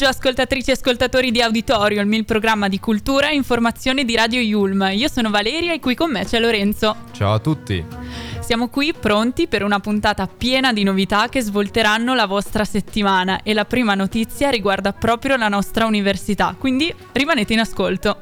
Pomeriggio 0.00 0.06
ascoltatrici 0.06 0.70
e 0.70 0.72
ascoltatori 0.72 1.30
di 1.30 1.42
Auditorium, 1.42 2.10
il 2.14 2.24
programma 2.24 2.68
di 2.68 2.80
cultura 2.80 3.28
e 3.28 3.34
informazione 3.34 4.04
di 4.04 4.16
Radio 4.16 4.40
Yulm. 4.40 4.88
Io 4.92 5.08
sono 5.08 5.28
Valeria 5.28 5.74
e 5.74 5.80
qui 5.80 5.94
con 5.94 6.10
me 6.10 6.24
c'è 6.24 6.40
Lorenzo. 6.40 6.96
Ciao 7.12 7.34
a 7.34 7.38
tutti. 7.38 7.84
Siamo 8.40 8.68
qui 8.68 8.94
pronti 8.98 9.46
per 9.46 9.62
una 9.62 9.78
puntata 9.78 10.26
piena 10.26 10.72
di 10.72 10.84
novità 10.84 11.28
che 11.28 11.42
svolteranno 11.42 12.14
la 12.14 12.26
vostra 12.26 12.64
settimana 12.64 13.42
e 13.42 13.52
la 13.52 13.66
prima 13.66 13.94
notizia 13.94 14.48
riguarda 14.48 14.92
proprio 14.92 15.36
la 15.36 15.48
nostra 15.48 15.84
università, 15.84 16.54
quindi 16.58 16.92
rimanete 17.12 17.52
in 17.52 17.60
ascolto. 17.60 18.16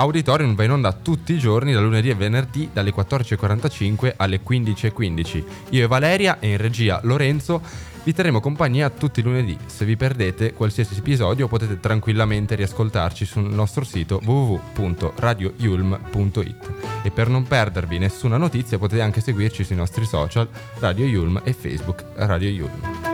Auditorium 0.00 0.54
va 0.54 0.64
in 0.64 0.70
onda 0.70 0.92
tutti 0.92 1.34
i 1.34 1.38
giorni, 1.38 1.74
da 1.74 1.80
lunedì 1.80 2.08
e 2.08 2.14
venerdì, 2.14 2.70
dalle 2.72 2.94
14.45 2.94 4.14
alle 4.16 4.40
15.15. 4.42 5.44
Io 5.70 5.84
e 5.84 5.86
Valeria 5.86 6.38
e 6.40 6.52
in 6.52 6.56
regia 6.56 7.00
Lorenzo 7.02 7.60
vi 8.02 8.14
terremo 8.14 8.40
compagnia 8.40 8.88
tutti 8.88 9.20
i 9.20 9.22
lunedì. 9.22 9.58
Se 9.66 9.84
vi 9.84 9.98
perdete 9.98 10.54
qualsiasi 10.54 10.96
episodio 10.96 11.48
potete 11.48 11.78
tranquillamente 11.80 12.54
riascoltarci 12.54 13.26
sul 13.26 13.42
nostro 13.42 13.84
sito 13.84 14.22
www.radioyulm.it. 14.24 16.72
E 17.02 17.10
per 17.10 17.28
non 17.28 17.42
perdervi 17.42 17.98
nessuna 17.98 18.38
notizia 18.38 18.78
potete 18.78 19.02
anche 19.02 19.20
seguirci 19.20 19.64
sui 19.64 19.76
nostri 19.76 20.06
social 20.06 20.48
Radio 20.78 21.04
Yulm 21.04 21.42
e 21.44 21.52
Facebook 21.52 22.06
Radio 22.14 22.48
Yulm. 22.48 23.09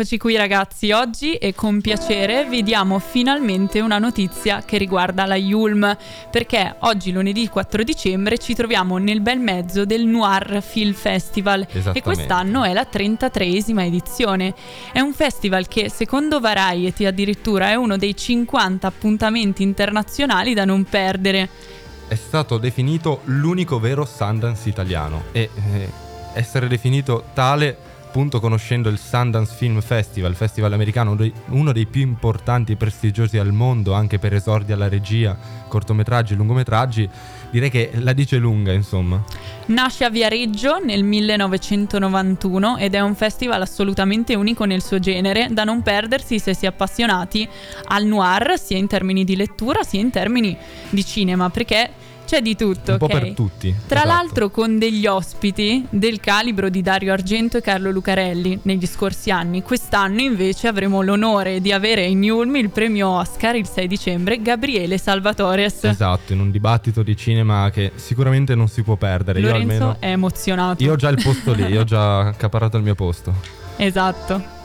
Eccoci 0.00 0.16
qui 0.16 0.34
ragazzi, 0.34 0.92
oggi 0.92 1.34
e 1.34 1.54
con 1.54 1.82
piacere 1.82 2.46
vi 2.46 2.62
diamo 2.62 2.98
finalmente 2.98 3.80
una 3.80 3.98
notizia 3.98 4.62
che 4.64 4.78
riguarda 4.78 5.26
la 5.26 5.36
Yulm, 5.36 5.94
perché 6.30 6.76
oggi 6.78 7.12
lunedì 7.12 7.46
4 7.48 7.82
dicembre 7.82 8.38
ci 8.38 8.54
troviamo 8.54 8.96
nel 8.96 9.20
bel 9.20 9.40
mezzo 9.40 9.84
del 9.84 10.06
Noir 10.06 10.62
Film 10.62 10.94
Festival 10.94 11.66
e 11.92 12.00
quest'anno 12.00 12.64
è 12.64 12.72
la 12.72 12.88
33esima 12.90 13.84
edizione. 13.84 14.54
È 14.90 15.00
un 15.00 15.12
festival 15.12 15.68
che 15.68 15.90
secondo 15.90 16.40
Variety 16.40 17.04
addirittura 17.04 17.68
è 17.68 17.74
uno 17.74 17.98
dei 17.98 18.16
50 18.16 18.86
appuntamenti 18.86 19.62
internazionali 19.62 20.54
da 20.54 20.64
non 20.64 20.82
perdere. 20.84 21.46
È 22.08 22.14
stato 22.14 22.56
definito 22.56 23.20
l'unico 23.24 23.78
vero 23.78 24.06
Sundance 24.06 24.66
italiano 24.66 25.24
e 25.32 25.50
eh, 25.54 25.90
essere 26.32 26.68
definito 26.68 27.24
tale 27.34 27.89
appunto 28.10 28.40
conoscendo 28.40 28.88
il 28.88 28.98
Sundance 28.98 29.54
Film 29.54 29.80
Festival, 29.80 30.34
festival 30.34 30.72
americano, 30.72 31.16
uno 31.50 31.70
dei 31.70 31.86
più 31.86 32.00
importanti 32.00 32.72
e 32.72 32.76
prestigiosi 32.76 33.38
al 33.38 33.52
mondo, 33.52 33.92
anche 33.92 34.18
per 34.18 34.34
esordi 34.34 34.72
alla 34.72 34.88
regia, 34.88 35.38
cortometraggi 35.68 36.32
e 36.32 36.36
lungometraggi, 36.36 37.08
direi 37.52 37.70
che 37.70 37.92
la 37.94 38.12
dice 38.12 38.38
lunga, 38.38 38.72
insomma. 38.72 39.22
Nasce 39.66 40.04
a 40.04 40.10
Viareggio 40.10 40.84
nel 40.84 41.04
1991 41.04 42.78
ed 42.78 42.96
è 42.96 43.00
un 43.00 43.14
festival 43.14 43.62
assolutamente 43.62 44.34
unico 44.34 44.64
nel 44.64 44.82
suo 44.82 44.98
genere, 44.98 45.46
da 45.52 45.62
non 45.62 45.80
perdersi 45.82 46.40
se 46.40 46.52
si 46.52 46.64
è 46.64 46.68
appassionati 46.68 47.48
al 47.84 48.06
noir, 48.06 48.58
sia 48.58 48.76
in 48.76 48.88
termini 48.88 49.22
di 49.22 49.36
lettura 49.36 49.84
sia 49.84 50.00
in 50.00 50.10
termini 50.10 50.56
di 50.88 51.04
cinema, 51.04 51.48
perché 51.48 51.90
c'è 52.30 52.42
di 52.42 52.54
tutto. 52.54 52.92
Un 52.92 52.98
po' 52.98 53.06
okay? 53.06 53.20
per 53.20 53.32
tutti. 53.32 53.74
Tra 53.88 54.04
esatto. 54.04 54.14
l'altro 54.14 54.50
con 54.50 54.78
degli 54.78 55.04
ospiti 55.04 55.84
del 55.90 56.20
calibro 56.20 56.68
di 56.68 56.80
Dario 56.80 57.12
Argento 57.12 57.56
e 57.56 57.60
Carlo 57.60 57.90
Lucarelli 57.90 58.60
negli 58.62 58.86
scorsi 58.86 59.32
anni. 59.32 59.62
Quest'anno 59.62 60.20
invece 60.20 60.68
avremo 60.68 61.02
l'onore 61.02 61.60
di 61.60 61.72
avere 61.72 62.04
in 62.04 62.22
Yulmi 62.22 62.60
il 62.60 62.70
premio 62.70 63.08
Oscar 63.08 63.56
il 63.56 63.66
6 63.66 63.88
dicembre 63.88 64.40
Gabriele 64.40 64.96
Salvatores. 64.96 65.82
Esatto, 65.82 66.32
in 66.32 66.38
un 66.38 66.52
dibattito 66.52 67.02
di 67.02 67.16
cinema 67.16 67.68
che 67.70 67.90
sicuramente 67.96 68.54
non 68.54 68.68
si 68.68 68.84
può 68.84 68.94
perdere. 68.94 69.40
Lorenzo 69.40 69.66
io 69.66 69.72
almeno... 69.72 69.96
è 69.98 70.10
emozionato. 70.12 70.84
Io 70.84 70.92
ho 70.92 70.96
già 70.96 71.08
il 71.08 71.20
posto 71.20 71.52
lì, 71.52 71.64
io 71.64 71.80
ho 71.80 71.84
già 71.84 72.28
accaparato 72.30 72.76
il 72.76 72.84
mio 72.84 72.94
posto. 72.94 73.34
Esatto. 73.74 74.58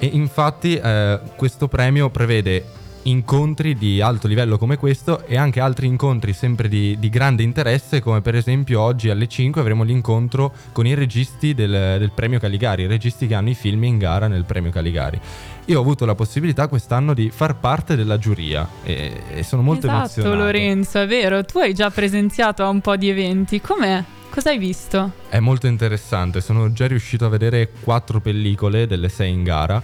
E 0.00 0.06
infatti 0.06 0.74
eh, 0.74 1.20
questo 1.36 1.68
premio 1.68 2.10
prevede 2.10 2.80
incontri 3.04 3.74
di 3.74 4.00
alto 4.00 4.28
livello 4.28 4.58
come 4.58 4.76
questo 4.76 5.24
e 5.26 5.36
anche 5.36 5.60
altri 5.60 5.86
incontri 5.86 6.32
sempre 6.32 6.68
di, 6.68 6.96
di, 6.98 7.08
grande 7.08 7.42
interesse 7.42 8.00
come 8.00 8.20
per 8.20 8.34
esempio 8.34 8.80
oggi 8.80 9.10
alle 9.10 9.26
5 9.26 9.60
avremo 9.60 9.82
l'incontro 9.82 10.52
con 10.72 10.86
i 10.86 10.94
registi 10.94 11.54
del, 11.54 11.96
del, 11.98 12.12
premio 12.14 12.38
Caligari, 12.38 12.82
i 12.82 12.86
registi 12.86 13.26
che 13.26 13.34
hanno 13.34 13.50
i 13.50 13.54
film 13.54 13.82
in 13.84 13.98
gara 13.98 14.28
nel 14.28 14.44
premio 14.44 14.70
Caligari. 14.70 15.20
Io 15.66 15.78
ho 15.78 15.80
avuto 15.80 16.04
la 16.04 16.14
possibilità 16.14 16.68
quest'anno 16.68 17.14
di 17.14 17.30
far 17.30 17.56
parte 17.56 17.96
della 17.96 18.18
giuria 18.18 18.68
e, 18.82 19.22
e 19.30 19.42
sono 19.42 19.62
molto 19.62 19.86
esatto, 19.86 19.96
emozionato. 19.98 20.34
Esatto 20.34 20.44
Lorenzo, 20.44 21.00
è 21.00 21.06
vero, 21.06 21.44
tu 21.44 21.58
hai 21.58 21.74
già 21.74 21.90
presenziato 21.90 22.62
a 22.62 22.68
un 22.68 22.80
po' 22.80 22.96
di 22.96 23.08
eventi, 23.08 23.60
com'è? 23.60 24.02
Cosa 24.30 24.50
hai 24.50 24.58
visto? 24.58 25.12
È 25.28 25.40
molto 25.40 25.66
interessante, 25.66 26.40
sono 26.40 26.72
già 26.72 26.86
riuscito 26.86 27.26
a 27.26 27.28
vedere 27.28 27.68
quattro 27.82 28.20
pellicole 28.20 28.86
delle 28.86 29.10
sei 29.10 29.30
in 29.30 29.42
gara 29.42 29.82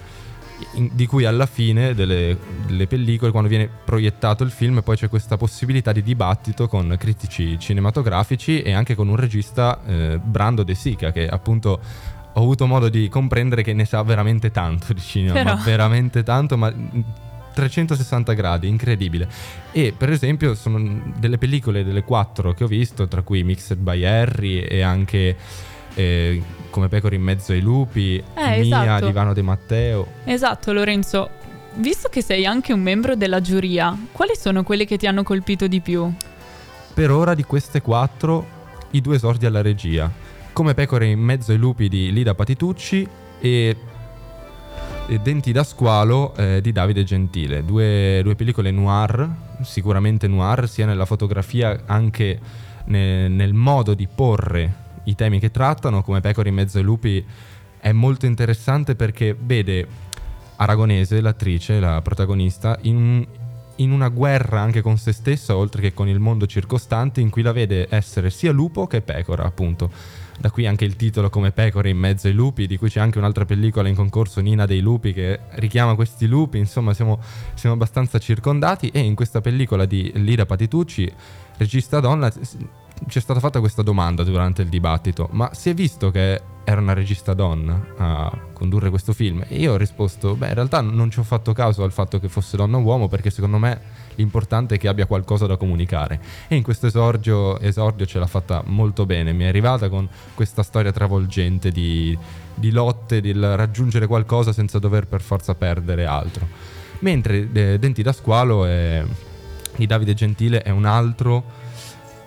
in, 0.73 0.89
di 0.93 1.05
cui 1.05 1.25
alla 1.25 1.45
fine 1.45 1.93
delle, 1.93 2.37
delle, 2.65 2.87
pellicole, 2.87 3.31
quando 3.31 3.49
viene 3.49 3.67
proiettato 3.67 4.43
il 4.43 4.51
film, 4.51 4.81
poi 4.81 4.95
c'è 4.95 5.09
questa 5.09 5.37
possibilità 5.37 5.91
di 5.91 6.01
dibattito 6.01 6.67
con 6.67 6.95
critici 6.97 7.57
cinematografici 7.59 8.61
e 8.61 8.73
anche 8.73 8.95
con 8.95 9.07
un 9.07 9.15
regista, 9.15 9.79
eh, 9.85 10.19
Brando 10.21 10.63
De 10.63 10.75
Sica, 10.75 11.11
che 11.11 11.27
appunto 11.27 11.79
ho 12.31 12.41
avuto 12.41 12.67
modo 12.67 12.89
di 12.89 13.09
comprendere 13.09 13.63
che 13.63 13.73
ne 13.73 13.85
sa 13.85 14.01
veramente 14.03 14.51
tanto 14.51 14.93
di 14.93 15.01
cinema, 15.01 15.33
Però... 15.33 15.57
veramente 15.63 16.23
tanto, 16.23 16.57
ma 16.57 16.73
360 17.53 18.33
gradi, 18.33 18.67
incredibile. 18.67 19.27
E 19.71 19.93
per 19.95 20.09
esempio 20.11 20.55
sono 20.55 21.13
delle 21.17 21.37
pellicole 21.37 21.83
delle 21.83 22.03
quattro 22.03 22.53
che 22.53 22.63
ho 22.63 22.67
visto, 22.67 23.07
tra 23.07 23.21
cui 23.21 23.43
Mixed 23.43 23.77
by 23.77 24.05
Harry 24.05 24.59
e 24.59 24.81
anche 24.81 25.35
eh, 25.99 26.41
come 26.69 26.87
pecore 26.87 27.15
in 27.15 27.21
mezzo 27.21 27.51
ai 27.51 27.59
lupi, 27.59 28.15
eh, 28.15 28.23
Mia 28.33 28.55
esatto. 28.55 29.03
di 29.03 29.09
Ivano 29.09 29.33
De 29.33 29.41
Matteo. 29.41 30.07
Esatto, 30.23 30.71
Lorenzo. 30.71 31.29
Visto 31.75 32.07
che 32.07 32.21
sei 32.21 32.45
anche 32.45 32.71
un 32.71 32.79
membro 32.79 33.15
della 33.15 33.41
giuria, 33.41 33.95
quali 34.11 34.35
sono 34.35 34.63
quelle 34.63 34.85
che 34.85 34.97
ti 34.97 35.07
hanno 35.07 35.23
colpito 35.23 35.67
di 35.67 35.81
più? 35.81 36.11
Per 36.93 37.11
ora 37.11 37.35
di 37.35 37.43
queste 37.43 37.81
quattro, 37.81 38.57
i 38.91 39.01
due 39.01 39.17
esordi 39.17 39.45
alla 39.45 39.61
regia. 39.61 40.09
Come 40.53 40.73
pecore 40.73 41.05
in 41.07 41.19
mezzo 41.19 41.51
ai 41.51 41.57
lupi 41.57 41.89
di 41.89 42.11
Lida 42.11 42.33
Patitucci 42.33 43.07
e 43.39 43.75
Denti 45.21 45.51
da 45.51 45.63
squalo 45.63 46.33
eh, 46.35 46.61
di 46.61 46.71
Davide 46.71 47.03
Gentile, 47.03 47.65
due, 47.65 48.21
due, 48.23 48.35
pellicole 48.35 48.71
noir, 48.71 49.27
sicuramente 49.63 50.27
noir, 50.27 50.69
sia 50.69 50.85
nella 50.85 51.05
fotografia 51.05 51.81
anche 51.87 52.39
ne, 52.85 53.27
nel 53.27 53.53
modo 53.53 53.93
di 53.93 54.07
porre 54.13 54.87
i 55.05 55.15
temi 55.15 55.39
che 55.39 55.51
trattano, 55.51 56.03
come 56.03 56.21
Pecore 56.21 56.49
in 56.49 56.55
mezzo 56.55 56.77
ai 56.77 56.83
lupi, 56.83 57.25
è 57.79 57.91
molto 57.91 58.25
interessante 58.25 58.95
perché 58.95 59.35
vede 59.39 59.87
Aragonese, 60.57 61.21
l'attrice, 61.21 61.79
la 61.79 62.01
protagonista, 62.01 62.77
in, 62.81 63.25
in 63.77 63.91
una 63.91 64.09
guerra 64.09 64.59
anche 64.59 64.81
con 64.81 64.97
se 64.97 65.13
stessa, 65.13 65.55
oltre 65.55 65.81
che 65.81 65.93
con 65.93 66.09
il 66.09 66.19
mondo 66.19 66.45
circostante, 66.45 67.21
in 67.21 67.29
cui 67.29 67.41
la 67.41 67.53
vede 67.53 67.87
essere 67.89 68.29
sia 68.29 68.51
lupo 68.51 68.85
che 68.85 69.01
pecora, 69.01 69.45
appunto. 69.45 69.89
Da 70.37 70.51
qui 70.51 70.65
anche 70.67 70.85
il 70.85 70.95
titolo 70.95 71.29
come 71.29 71.51
pecore 71.51 71.89
in 71.89 71.97
mezzo 71.97 72.27
ai 72.27 72.33
lupi, 72.33 72.65
di 72.67 72.77
cui 72.77 72.89
c'è 72.89 72.99
anche 72.99 73.17
un'altra 73.17 73.45
pellicola 73.45 73.89
in 73.89 73.95
concorso, 73.95 74.39
Nina 74.41 74.65
dei 74.65 74.79
lupi, 74.79 75.13
che 75.13 75.39
richiama 75.51 75.95
questi 75.95 76.27
lupi, 76.27 76.57
insomma 76.57 76.93
siamo, 76.93 77.19
siamo 77.55 77.75
abbastanza 77.75 78.19
circondati 78.19 78.89
e 78.89 78.99
in 78.99 79.15
questa 79.15 79.41
pellicola 79.41 79.85
di 79.85 80.11
Lida 80.15 80.45
Patitucci, 80.45 81.11
regista 81.57 81.99
donna, 81.99 82.31
ci 83.09 83.17
è 83.17 83.21
stata 83.21 83.39
fatta 83.39 83.59
questa 83.59 83.81
domanda 83.81 84.23
durante 84.23 84.61
il 84.61 84.69
dibattito, 84.69 85.27
ma 85.31 85.53
si 85.53 85.69
è 85.69 85.73
visto 85.73 86.11
che 86.11 86.41
era 86.63 86.81
una 86.81 86.93
regista 86.93 87.33
donna 87.33 87.83
a 87.97 88.39
condurre 88.53 88.89
questo 88.91 89.11
film. 89.11 89.43
E 89.47 89.57
io 89.57 89.73
ho 89.73 89.77
risposto, 89.77 90.35
beh, 90.35 90.49
in 90.49 90.53
realtà 90.53 90.81
non 90.81 91.09
ci 91.09 91.19
ho 91.19 91.23
fatto 91.23 91.51
caso 91.51 91.83
al 91.83 91.91
fatto 91.91 92.19
che 92.19 92.29
fosse 92.29 92.57
donna 92.57 92.77
o 92.77 92.81
uomo, 92.81 93.07
perché 93.07 93.31
secondo 93.31 93.57
me 93.57 93.79
l'importante 94.15 94.75
è 94.75 94.77
che 94.77 94.87
abbia 94.87 95.07
qualcosa 95.07 95.47
da 95.47 95.57
comunicare. 95.57 96.19
E 96.47 96.55
in 96.55 96.61
questo 96.61 96.85
esordio, 96.87 97.59
esordio 97.59 98.05
ce 98.05 98.19
l'ha 98.19 98.27
fatta 98.27 98.61
molto 98.67 99.07
bene, 99.07 99.33
mi 99.33 99.45
è 99.45 99.47
arrivata 99.47 99.89
con 99.89 100.07
questa 100.35 100.61
storia 100.61 100.91
travolgente 100.91 101.71
di, 101.71 102.15
di 102.53 102.71
lotte, 102.71 103.19
di 103.19 103.31
raggiungere 103.33 104.05
qualcosa 104.05 104.53
senza 104.53 104.77
dover 104.77 105.07
per 105.07 105.21
forza 105.21 105.55
perdere 105.55 106.05
altro. 106.05 106.47
Mentre 106.99 107.49
eh, 107.51 107.79
Denti 107.79 108.03
da 108.03 108.11
squalo 108.11 108.65
è, 108.65 109.03
di 109.75 109.85
Davide 109.87 110.13
Gentile 110.13 110.61
è 110.61 110.69
un 110.69 110.85
altro 110.85 111.67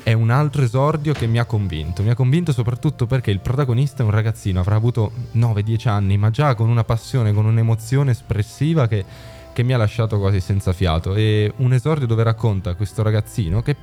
è 0.03 0.13
un 0.13 0.31
altro 0.31 0.63
esordio 0.63 1.13
che 1.13 1.27
mi 1.27 1.39
ha 1.39 1.45
convinto. 1.45 2.03
Mi 2.03 2.11
ha 2.11 2.15
convinto 2.15 2.53
soprattutto 2.53 3.07
perché 3.07 3.31
il 3.31 3.41
protagonista 3.41 4.03
è 4.03 4.05
un 4.05 4.11
ragazzino, 4.11 4.61
avrà 4.61 4.75
avuto 4.75 5.13
9-10 5.35 5.89
anni, 5.89 6.17
ma 6.17 6.31
già 6.31 6.55
con 6.55 6.69
una 6.69 6.85
passione, 6.85 7.33
con 7.33 7.45
un'emozione 7.45 8.11
espressiva 8.11 8.89
che, 8.89 9.05
che, 9.53 9.63
mi 9.63 9.73
ha 9.73 9.77
lasciato 9.77 10.19
quasi 10.19 10.41
senza 10.41 10.73
fiato. 10.73 11.15
E 11.15 11.53
un 11.57 11.73
esordio 11.73 12.07
dove 12.07 12.23
racconta 12.25 12.75
questo 12.75 13.03
ragazzino 13.03 13.63
che 13.63 13.77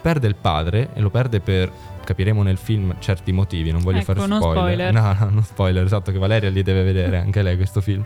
perde 0.00 0.26
il 0.26 0.34
padre 0.34 0.90
e 0.92 1.00
lo 1.00 1.10
perde 1.10 1.40
per 1.40 1.70
capiremo 2.04 2.42
nel 2.42 2.58
film 2.58 2.96
certi 2.98 3.32
motivi, 3.32 3.70
non 3.70 3.80
voglio 3.80 3.98
ecco, 3.98 4.12
fare 4.12 4.20
spoiler. 4.20 4.42
Non 4.42 4.52
spoiler. 4.52 4.92
No, 4.92 5.16
no, 5.18 5.30
non 5.30 5.42
spoiler, 5.44 5.84
esatto 5.84 6.12
che 6.12 6.18
Valeria 6.18 6.50
li 6.50 6.62
deve 6.62 6.82
vedere 6.82 7.18
anche 7.24 7.42
lei 7.42 7.56
questo 7.56 7.80
film. 7.80 8.04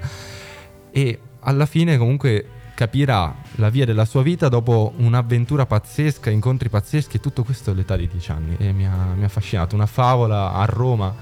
E 0.90 1.18
alla 1.40 1.66
fine 1.66 1.96
comunque 1.96 2.46
capirà 2.78 3.34
la 3.56 3.70
via 3.70 3.84
della 3.84 4.04
sua 4.04 4.22
vita 4.22 4.48
dopo 4.48 4.92
un'avventura 4.98 5.66
pazzesca, 5.66 6.30
incontri 6.30 6.68
pazzeschi 6.68 7.16
e 7.16 7.20
tutto 7.20 7.42
questo 7.42 7.72
all'età 7.72 7.96
di 7.96 8.06
10 8.06 8.30
anni 8.30 8.56
e 8.56 8.70
mi 8.70 8.86
ha, 8.86 9.14
mi 9.16 9.24
ha 9.24 9.26
affascinato, 9.26 9.74
una 9.74 9.86
favola 9.86 10.52
a 10.52 10.64
Roma 10.64 11.12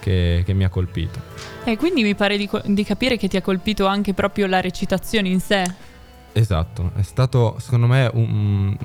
che, 0.00 0.42
che, 0.44 0.52
mi 0.54 0.64
ha 0.64 0.68
colpito. 0.68 1.20
E 1.62 1.76
quindi 1.76 2.02
mi 2.02 2.16
pare 2.16 2.36
di, 2.36 2.50
di 2.64 2.82
capire 2.82 3.16
che 3.16 3.28
ti 3.28 3.36
ha 3.36 3.42
colpito 3.42 3.86
anche 3.86 4.12
proprio 4.12 4.48
la 4.48 4.60
recitazione 4.60 5.28
in 5.28 5.38
sé. 5.38 5.62
Esatto, 6.36 6.90
è 6.96 7.02
stato 7.02 7.58
secondo 7.60 7.86
me 7.86 8.10
un, 8.12 8.76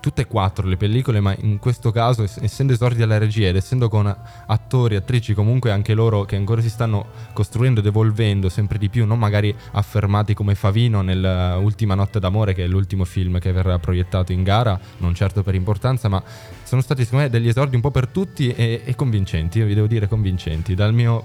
tutte 0.00 0.22
e 0.22 0.26
quattro 0.26 0.66
le 0.66 0.76
pellicole, 0.76 1.20
ma 1.20 1.36
in 1.38 1.60
questo 1.60 1.92
caso 1.92 2.24
essendo 2.40 2.72
esordi 2.72 3.00
alla 3.00 3.16
regia 3.16 3.46
ed 3.46 3.54
essendo 3.54 3.88
con 3.88 4.12
attori, 4.46 4.96
attrici 4.96 5.32
comunque 5.32 5.70
anche 5.70 5.94
loro 5.94 6.24
che 6.24 6.34
ancora 6.34 6.60
si 6.60 6.68
stanno 6.68 7.06
costruendo 7.32 7.78
ed 7.78 7.86
evolvendo 7.86 8.48
sempre 8.48 8.76
di 8.76 8.88
più, 8.88 9.06
non 9.06 9.20
magari 9.20 9.54
affermati 9.72 10.34
come 10.34 10.56
Favino 10.56 11.00
nell'Ultima 11.00 11.94
notte 11.94 12.18
d'amore 12.18 12.54
che 12.54 12.64
è 12.64 12.66
l'ultimo 12.66 13.04
film 13.04 13.38
che 13.38 13.52
verrà 13.52 13.78
proiettato 13.78 14.32
in 14.32 14.42
gara, 14.42 14.76
non 14.96 15.14
certo 15.14 15.44
per 15.44 15.54
importanza, 15.54 16.08
ma 16.08 16.20
sono 16.64 16.80
stati 16.80 17.04
secondo 17.04 17.26
me 17.26 17.30
degli 17.30 17.46
esordi 17.46 17.76
un 17.76 17.82
po' 17.82 17.92
per 17.92 18.08
tutti 18.08 18.52
e, 18.52 18.82
e 18.84 18.94
convincenti, 18.96 19.58
io 19.58 19.66
vi 19.66 19.74
devo 19.74 19.86
dire 19.86 20.08
convincenti, 20.08 20.74
dal 20.74 20.92
mio, 20.92 21.22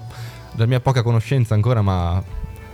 dalla 0.52 0.68
mia 0.68 0.78
poca 0.78 1.02
conoscenza 1.02 1.54
ancora, 1.54 1.82
ma 1.82 2.22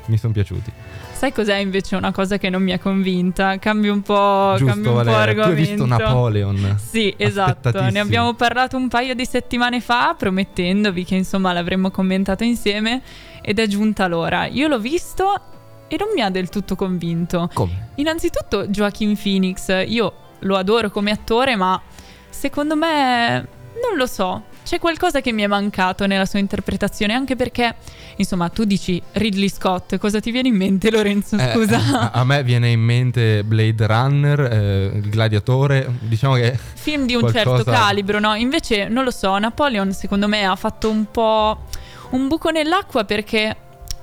mi 0.09 0.17
sono 0.19 0.33
piaciuti. 0.33 0.73
Sai 1.13 1.33
cos'è 1.33 1.57
invece 1.57 1.97
una 1.97 2.13
cosa 2.13 2.39
che 2.39 2.51
non 2.51 2.63
mi 2.63 2.73
ha 2.73 2.79
convinta? 2.79 3.59
Cambio 3.59 3.93
un 3.93 4.03
po', 4.03 4.55
Giusto, 4.57 4.73
cambio 4.73 4.91
un 4.91 4.97
Valeria, 4.97 5.15
po' 5.15 5.21
argomento. 5.21 5.51
Tu 5.51 5.61
hai 5.61 5.67
visto 5.67 5.87
Napoleon? 5.87 6.77
Sì, 6.79 7.15
esatto. 7.17 7.91
Ne 7.91 7.99
abbiamo 7.99 8.35
parlato 8.35 8.77
un 8.77 8.89
paio 8.89 9.15
di 9.15 9.25
settimane 9.25 9.81
fa, 9.81 10.15
promettendovi 10.17 11.05
che 11.05 11.15
insomma 11.15 11.53
l'avremmo 11.53 11.91
commentato 11.91 12.45
insieme 12.45 13.03
ed 13.43 13.59
è 13.59 13.67
giunta 13.67 14.07
l'ora. 14.07 14.47
Io 14.47 14.69
l'ho 14.69 14.79
visto 14.79 15.41
e 15.89 15.97
non 15.99 16.09
mi 16.15 16.21
ha 16.21 16.31
del 16.31 16.49
tutto 16.49 16.77
convinto. 16.77 17.51
Come? 17.53 17.91
Innanzitutto 17.97 18.67
Joaquin 18.69 19.17
Phoenix, 19.17 19.85
io 19.87 20.13
lo 20.41 20.57
adoro 20.57 20.91
come 20.91 21.11
attore, 21.11 21.57
ma 21.57 21.81
secondo 22.29 22.77
me 22.77 23.39
non 23.83 23.97
lo 23.97 24.07
so 24.07 24.45
c'è 24.69 24.79
qualcosa 24.79 25.23
che 25.23 25.33
mi 25.33 25.41
è 25.41 25.47
mancato 25.47 26.05
nella 26.07 26.27
sua 26.27 26.41
interpretazione, 26.41 27.15
anche 27.15 27.37
perché, 27.37 27.77
insomma, 28.17 28.51
tu 28.51 28.65
dici 28.65 29.01
Ridley 29.13 29.49
Scott, 29.49 29.97
cosa 29.97 30.21
ti 30.21 30.31
viene 30.31 30.49
in 30.49 30.57
mente 30.57 30.91
Lorenzo? 30.91 31.37
Eh, 31.37 31.53
Scusa. 31.55 31.79
Eh, 31.79 32.11
a 32.13 32.23
me 32.23 32.43
viene 32.43 32.69
in 32.69 32.81
mente 32.81 33.43
Blade 33.45 33.87
Runner, 33.87 34.41
eh, 34.41 34.91
Il 34.97 35.09
Gladiatore, 35.09 35.91
diciamo 36.01 36.35
che... 36.35 36.59
Film 36.75 37.07
di 37.07 37.15
un 37.15 37.23
qualcosa... 37.23 37.57
certo 37.57 37.71
calibro, 37.71 38.19
no? 38.19 38.35
Invece, 38.35 38.89
non 38.89 39.05
lo 39.05 39.11
so, 39.11 39.39
Napoleon 39.39 39.91
secondo 39.95 40.29
me 40.29 40.45
ha 40.45 40.55
fatto 40.55 40.91
un 40.91 41.11
po' 41.11 41.65
un 42.11 42.29
buco 42.29 42.51
nell'acqua 42.51 43.05
perché, 43.05 43.57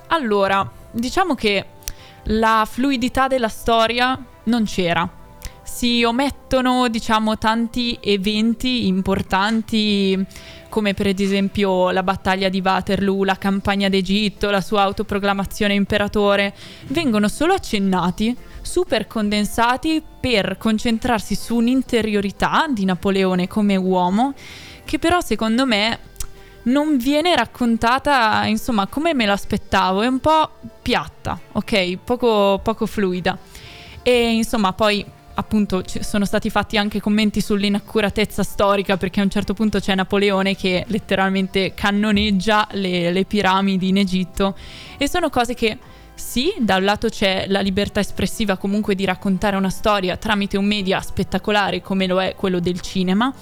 allora, 0.07 0.67
diciamo 0.89 1.35
che 1.35 1.63
la 2.23 2.67
fluidità 2.67 3.27
della 3.27 3.49
storia 3.49 4.19
non 4.45 4.63
c'era 4.63 5.07
si 5.75 6.05
omettono, 6.05 6.87
diciamo, 6.87 7.37
tanti 7.37 7.99
eventi 8.01 8.87
importanti 8.87 10.25
come 10.69 10.93
per 10.93 11.07
esempio 11.07 11.91
la 11.91 12.01
battaglia 12.01 12.47
di 12.47 12.61
Waterloo, 12.63 13.25
la 13.25 13.35
campagna 13.35 13.89
d'Egitto, 13.89 14.49
la 14.49 14.61
sua 14.61 14.83
autoproclamazione 14.83 15.73
imperatore, 15.73 16.55
vengono 16.87 17.27
solo 17.27 17.51
accennati, 17.51 18.33
super 18.61 19.05
condensati 19.07 20.01
per 20.17 20.55
concentrarsi 20.57 21.35
su 21.35 21.55
un'interiorità 21.55 22.67
di 22.69 22.85
Napoleone 22.85 23.49
come 23.49 23.75
uomo, 23.75 24.33
che 24.85 24.97
però 24.97 25.19
secondo 25.19 25.65
me 25.65 25.99
non 26.63 26.95
viene 26.95 27.35
raccontata, 27.35 28.45
insomma, 28.45 28.87
come 28.87 29.13
me 29.13 29.25
l'aspettavo, 29.25 30.03
è 30.03 30.07
un 30.07 30.19
po' 30.19 30.51
piatta, 30.81 31.37
ok? 31.51 31.97
Poco, 31.97 32.61
poco 32.63 32.85
fluida. 32.85 33.37
E 34.01 34.31
insomma, 34.31 34.71
poi 34.71 35.05
appunto 35.35 35.83
ci 35.83 36.03
sono 36.03 36.25
stati 36.25 36.49
fatti 36.49 36.77
anche 36.77 36.99
commenti 36.99 37.41
sull'inaccuratezza 37.41 38.43
storica 38.43 38.97
perché 38.97 39.19
a 39.19 39.23
un 39.23 39.29
certo 39.29 39.53
punto 39.53 39.79
c'è 39.79 39.95
Napoleone 39.95 40.55
che 40.55 40.85
letteralmente 40.87 41.73
cannoneggia 41.73 42.67
le, 42.71 43.11
le 43.11 43.25
piramidi 43.25 43.89
in 43.89 43.97
Egitto. 43.97 44.55
E 44.97 45.07
sono 45.07 45.29
cose 45.29 45.53
che 45.53 45.77
sì, 46.15 46.53
da 46.59 46.77
un 46.77 46.85
lato 46.85 47.09
c'è 47.09 47.45
la 47.47 47.59
libertà 47.59 47.99
espressiva 47.99 48.57
comunque 48.57 48.95
di 48.95 49.05
raccontare 49.05 49.57
una 49.57 49.69
storia 49.69 50.15
tramite 50.17 50.57
un 50.57 50.65
media 50.65 51.01
spettacolare 51.01 51.81
come 51.81 52.07
lo 52.07 52.21
è 52.21 52.35
quello 52.35 52.59
del 52.59 52.79
cinema, 52.79 53.33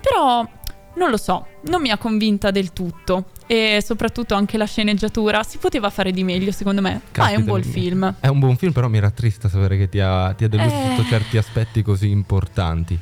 però 0.00 0.46
non 0.94 1.10
lo 1.10 1.16
so, 1.16 1.46
non 1.62 1.80
mi 1.80 1.90
ha 1.90 1.98
convinta 1.98 2.50
del 2.50 2.72
tutto 2.72 3.26
e 3.52 3.82
soprattutto 3.84 4.34
anche 4.34 4.56
la 4.56 4.64
sceneggiatura 4.64 5.42
si 5.42 5.58
poteva 5.58 5.90
fare 5.90 6.10
di 6.10 6.24
meglio 6.24 6.50
secondo 6.52 6.80
me, 6.80 7.02
Caspita, 7.12 7.22
ma 7.22 7.30
è 7.32 7.36
un 7.36 7.44
buon 7.44 7.62
film. 7.62 8.14
È 8.18 8.26
un 8.28 8.38
buon 8.38 8.56
film 8.56 8.72
però 8.72 8.88
mi 8.88 8.98
rattrista 8.98 9.50
sapere 9.50 9.76
che 9.76 9.90
ti 9.90 10.00
ha, 10.00 10.32
ti 10.32 10.44
ha 10.44 10.48
deluso 10.48 10.74
eh... 10.74 10.94
sotto 10.96 11.06
certi 11.06 11.36
aspetti 11.36 11.82
così 11.82 12.08
importanti. 12.08 12.98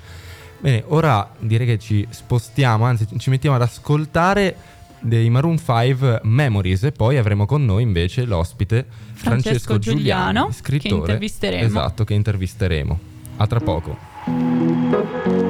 Bene, 0.58 0.82
ora 0.88 1.32
direi 1.38 1.69
che 1.69 1.79
ci 1.79 2.05
spostiamo, 2.11 2.85
anzi 2.85 3.06
ci 3.17 3.31
mettiamo 3.31 3.55
ad 3.55 3.62
ascoltare 3.62 4.56
dei 4.99 5.31
Maroon 5.31 5.56
5 5.56 6.23
Memories 6.25 6.82
e 6.82 6.91
poi 6.91 7.17
avremo 7.17 7.47
con 7.47 7.64
noi 7.64 7.85
invece 7.85 8.25
l'ospite 8.25 8.85
Francesco, 9.12 9.20
Francesco 9.20 9.79
Giuliano, 9.79 10.50
scrittore. 10.50 10.88
Che 10.88 10.94
intervisteremo. 10.97 11.64
Esatto, 11.64 12.04
che 12.04 12.14
intervisteremo. 12.14 12.99
A 13.37 13.47
tra 13.47 13.61
poco. 13.61 15.50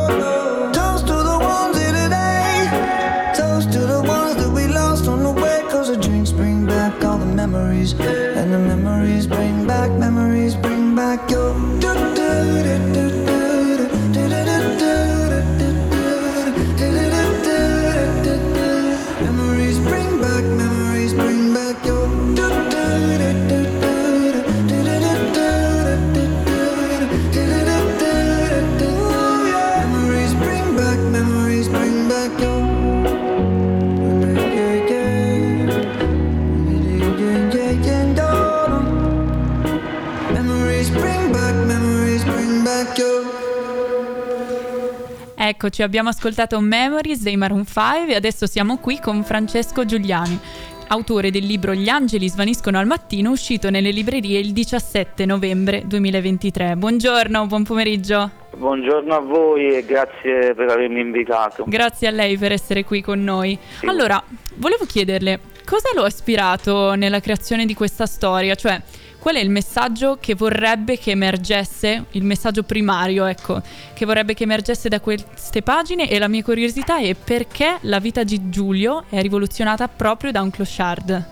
Eccoci, 45.51 45.83
abbiamo 45.83 46.07
ascoltato 46.07 46.61
Memories 46.61 47.23
dei 47.23 47.35
Maroon 47.35 47.65
5 47.65 48.07
e 48.07 48.15
adesso 48.15 48.47
siamo 48.47 48.77
qui 48.77 49.01
con 49.01 49.21
Francesco 49.21 49.83
Giuliani, 49.83 50.39
autore 50.87 51.29
del 51.29 51.43
libro 51.43 51.73
Gli 51.73 51.89
angeli 51.89 52.29
svaniscono 52.29 52.79
al 52.79 52.85
mattino, 52.85 53.31
uscito 53.31 53.69
nelle 53.69 53.91
librerie 53.91 54.39
il 54.39 54.53
17 54.53 55.25
novembre 55.25 55.83
2023. 55.85 56.77
Buongiorno, 56.77 57.47
buon 57.47 57.63
pomeriggio. 57.63 58.31
Buongiorno 58.55 59.13
a 59.13 59.19
voi 59.19 59.75
e 59.75 59.83
grazie 59.83 60.53
per 60.55 60.69
avermi 60.69 61.01
invitato. 61.01 61.65
Grazie 61.67 62.07
a 62.07 62.11
lei 62.11 62.37
per 62.37 62.53
essere 62.53 62.85
qui 62.85 63.01
con 63.01 63.21
noi. 63.21 63.59
Allora, 63.83 64.23
volevo 64.55 64.85
chiederle, 64.85 65.37
cosa 65.65 65.89
lo 65.93 66.03
ha 66.03 66.07
ispirato 66.07 66.95
nella 66.95 67.19
creazione 67.19 67.65
di 67.65 67.73
questa 67.73 68.05
storia? 68.05 68.55
Cioè, 68.55 68.81
qual 69.21 69.35
è 69.35 69.39
il 69.39 69.51
messaggio 69.51 70.17
che 70.19 70.33
vorrebbe 70.33 70.97
che 70.97 71.11
emergesse, 71.11 72.05
il 72.13 72.23
messaggio 72.23 72.63
primario, 72.63 73.25
ecco, 73.25 73.61
che 73.93 74.03
vorrebbe 74.03 74.33
che 74.33 74.43
emergesse 74.43 74.89
da 74.89 74.99
queste 74.99 75.61
pagine? 75.61 76.09
E 76.09 76.17
la 76.17 76.27
mia 76.27 76.41
curiosità 76.41 76.97
è 76.97 77.13
perché 77.13 77.77
la 77.81 77.99
vita 77.99 78.23
di 78.23 78.49
Giulio 78.49 79.03
è 79.09 79.21
rivoluzionata 79.21 79.87
proprio 79.87 80.31
da 80.31 80.41
un 80.41 80.49
clochard? 80.49 81.25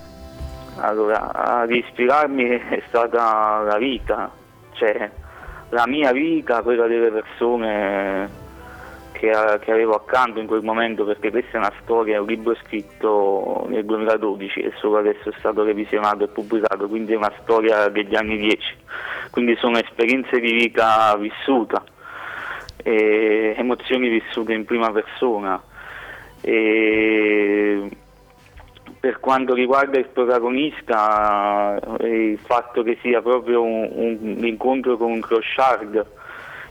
Allora, 0.76 1.34
ad 1.34 1.72
ispirarmi 1.72 2.44
è 2.44 2.84
stata 2.90 3.62
la 3.64 3.78
vita, 3.80 4.32
cioè 4.74 5.10
la 5.70 5.88
mia 5.88 6.12
vita, 6.12 6.62
quella 6.62 6.86
delle 6.86 7.10
persone 7.10 8.30
che, 9.20 9.32
che 9.60 9.72
avevo 9.72 9.96
accanto 9.96 10.40
in 10.40 10.48
quel 10.48 10.64
momento, 10.64 11.04
perché 11.04 11.30
questa 11.30 11.58
è 11.58 11.58
una 11.58 11.74
storia, 11.84 12.16
è 12.16 12.20
un 12.20 12.28
libro 12.28 12.56
scritto 12.64 13.66
nel 13.68 13.84
2012 13.84 14.62
e 14.62 14.72
solo 14.78 15.00
adesso 15.00 15.28
è 15.28 15.34
stato 15.38 15.64
revisionato 15.64 16.24
e 16.24 16.30
pubblicato, 16.30 16.88
quindi 16.88 17.12
è 17.12 17.18
una 17.18 17.34
storia 17.42 17.90
degli 17.90 18.16
anni 18.16 18.38
10, 18.38 18.78
quindi 19.32 19.58
sono 19.58 19.78
esperienze 19.78 20.40
di 20.40 20.54
vita 20.54 21.18
vissuta, 21.18 21.84
emozioni 22.82 24.08
vissute 24.08 24.54
in 24.54 24.64
prima 24.64 24.90
persona. 24.92 25.62
E 26.42 27.90
per 28.98 29.20
quanto 29.20 29.54
riguarda 29.54 29.98
il 29.98 30.08
protagonista, 30.08 31.78
eh, 32.00 32.32
il 32.32 32.40
fatto 32.40 32.84
che 32.84 32.98
sia 33.02 33.22
proprio 33.22 33.62
un, 33.64 34.18
un 34.38 34.46
incontro 34.46 34.96
con 34.96 35.12
un 35.12 35.20
clochard, 35.20 36.06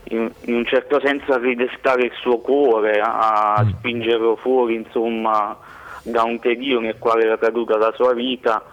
in, 0.09 0.31
in 0.45 0.55
un 0.55 0.65
certo 0.65 0.99
senso 0.99 1.33
a 1.33 1.37
ridestare 1.37 2.03
il 2.03 2.11
suo 2.19 2.39
cuore, 2.39 2.99
a, 2.99 3.53
a 3.53 3.65
spingerlo 3.67 4.35
fuori 4.35 4.75
insomma, 4.75 5.57
da 6.03 6.23
un 6.23 6.39
tedio 6.39 6.79
nel 6.79 6.97
quale 6.97 7.23
era 7.25 7.37
caduta 7.37 7.77
la 7.77 7.91
sua 7.93 8.13
vita, 8.13 8.63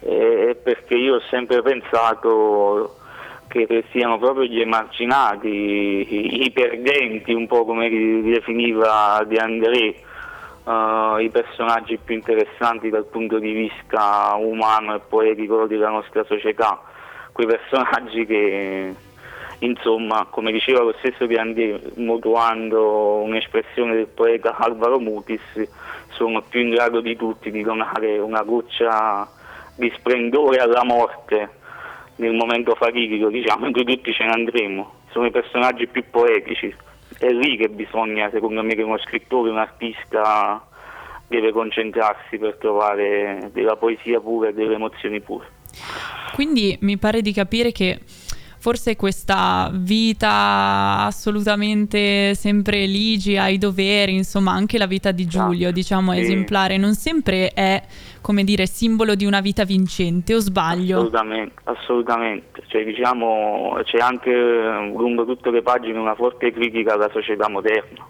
eh, 0.00 0.58
perché 0.62 0.94
io 0.94 1.16
ho 1.16 1.22
sempre 1.30 1.62
pensato 1.62 2.96
che 3.48 3.84
siano 3.90 4.18
proprio 4.18 4.44
gli 4.44 4.60
emarginati, 4.60 5.48
i, 5.48 6.44
i 6.44 6.50
perdenti, 6.50 7.32
un 7.32 7.46
po' 7.46 7.64
come 7.64 7.88
li 7.88 8.22
definiva 8.22 9.22
De 9.26 9.36
André, 9.36 9.94
Uh, 10.64 11.18
i 11.18 11.28
personaggi 11.28 11.98
più 12.02 12.14
interessanti 12.14 12.88
dal 12.88 13.04
punto 13.04 13.38
di 13.38 13.52
vista 13.52 14.34
umano 14.38 14.94
e 14.94 15.00
poetico 15.06 15.66
della 15.66 15.90
nostra 15.90 16.24
società, 16.24 16.80
quei 17.32 17.46
personaggi 17.46 18.24
che 18.24 18.94
insomma, 19.64 20.26
come 20.30 20.52
diceva 20.52 20.82
lo 20.82 20.94
stesso 20.98 21.26
Piandè, 21.26 21.80
mutuando 21.96 23.22
un'espressione 23.22 23.94
del 23.94 24.06
poeta 24.06 24.56
Alvaro 24.56 24.98
Mutis, 24.98 25.40
sono 26.10 26.42
più 26.42 26.60
in 26.60 26.70
grado 26.70 27.00
di 27.00 27.16
tutti 27.16 27.50
di 27.50 27.62
donare 27.62 28.18
una 28.18 28.42
goccia 28.42 29.28
di 29.76 29.92
splendore 29.96 30.58
alla 30.58 30.84
morte 30.84 31.50
nel 32.16 32.34
momento 32.34 32.74
fatidico, 32.74 33.28
diciamo, 33.28 33.66
in 33.66 33.72
cui 33.72 33.84
tutti 33.84 34.12
ce 34.12 34.24
ne 34.24 34.30
andremo. 34.30 34.92
Sono 35.10 35.26
i 35.26 35.30
personaggi 35.30 35.86
più 35.86 36.04
poetici 36.10 36.74
è 37.18 37.30
lì 37.30 37.56
che 37.56 37.68
bisogna, 37.68 38.28
secondo 38.30 38.62
me, 38.62 38.74
che 38.74 38.82
uno 38.82 38.98
scrittore, 38.98 39.50
un 39.50 39.58
artista 39.58 40.64
deve 41.26 41.52
concentrarsi 41.52 42.38
per 42.38 42.56
trovare 42.58 43.50
della 43.52 43.76
poesia 43.76 44.20
pura 44.20 44.48
e 44.48 44.52
delle 44.52 44.74
emozioni 44.74 45.20
pure. 45.20 45.46
Quindi 46.34 46.76
mi 46.80 46.98
pare 46.98 47.22
di 47.22 47.32
capire 47.32 47.72
che 47.72 48.00
forse 48.64 48.96
questa 48.96 49.70
vita 49.74 51.04
assolutamente 51.04 52.34
sempre 52.34 52.86
ligia 52.86 53.42
ai 53.42 53.58
doveri, 53.58 54.14
insomma 54.14 54.52
anche 54.52 54.78
la 54.78 54.86
vita 54.86 55.12
di 55.12 55.26
Giulio, 55.26 55.70
diciamo 55.70 56.14
Sì. 56.14 56.20
esemplare, 56.20 56.78
non 56.78 56.94
sempre 56.94 57.50
è, 57.50 57.82
come 58.22 58.42
dire, 58.42 58.64
simbolo 58.64 59.16
di 59.16 59.26
una 59.26 59.42
vita 59.42 59.64
vincente, 59.64 60.34
o 60.34 60.38
sbaglio? 60.38 60.96
Assolutamente, 60.96 61.60
assolutamente. 61.64 62.62
Cioè, 62.68 62.84
diciamo, 62.84 63.78
c'è 63.84 63.98
anche 63.98 64.32
lungo 64.32 65.26
tutte 65.26 65.50
le 65.50 65.60
pagine 65.60 65.98
una 65.98 66.14
forte 66.14 66.50
critica 66.50 66.94
alla 66.94 67.10
società 67.12 67.50
moderna. 67.50 68.02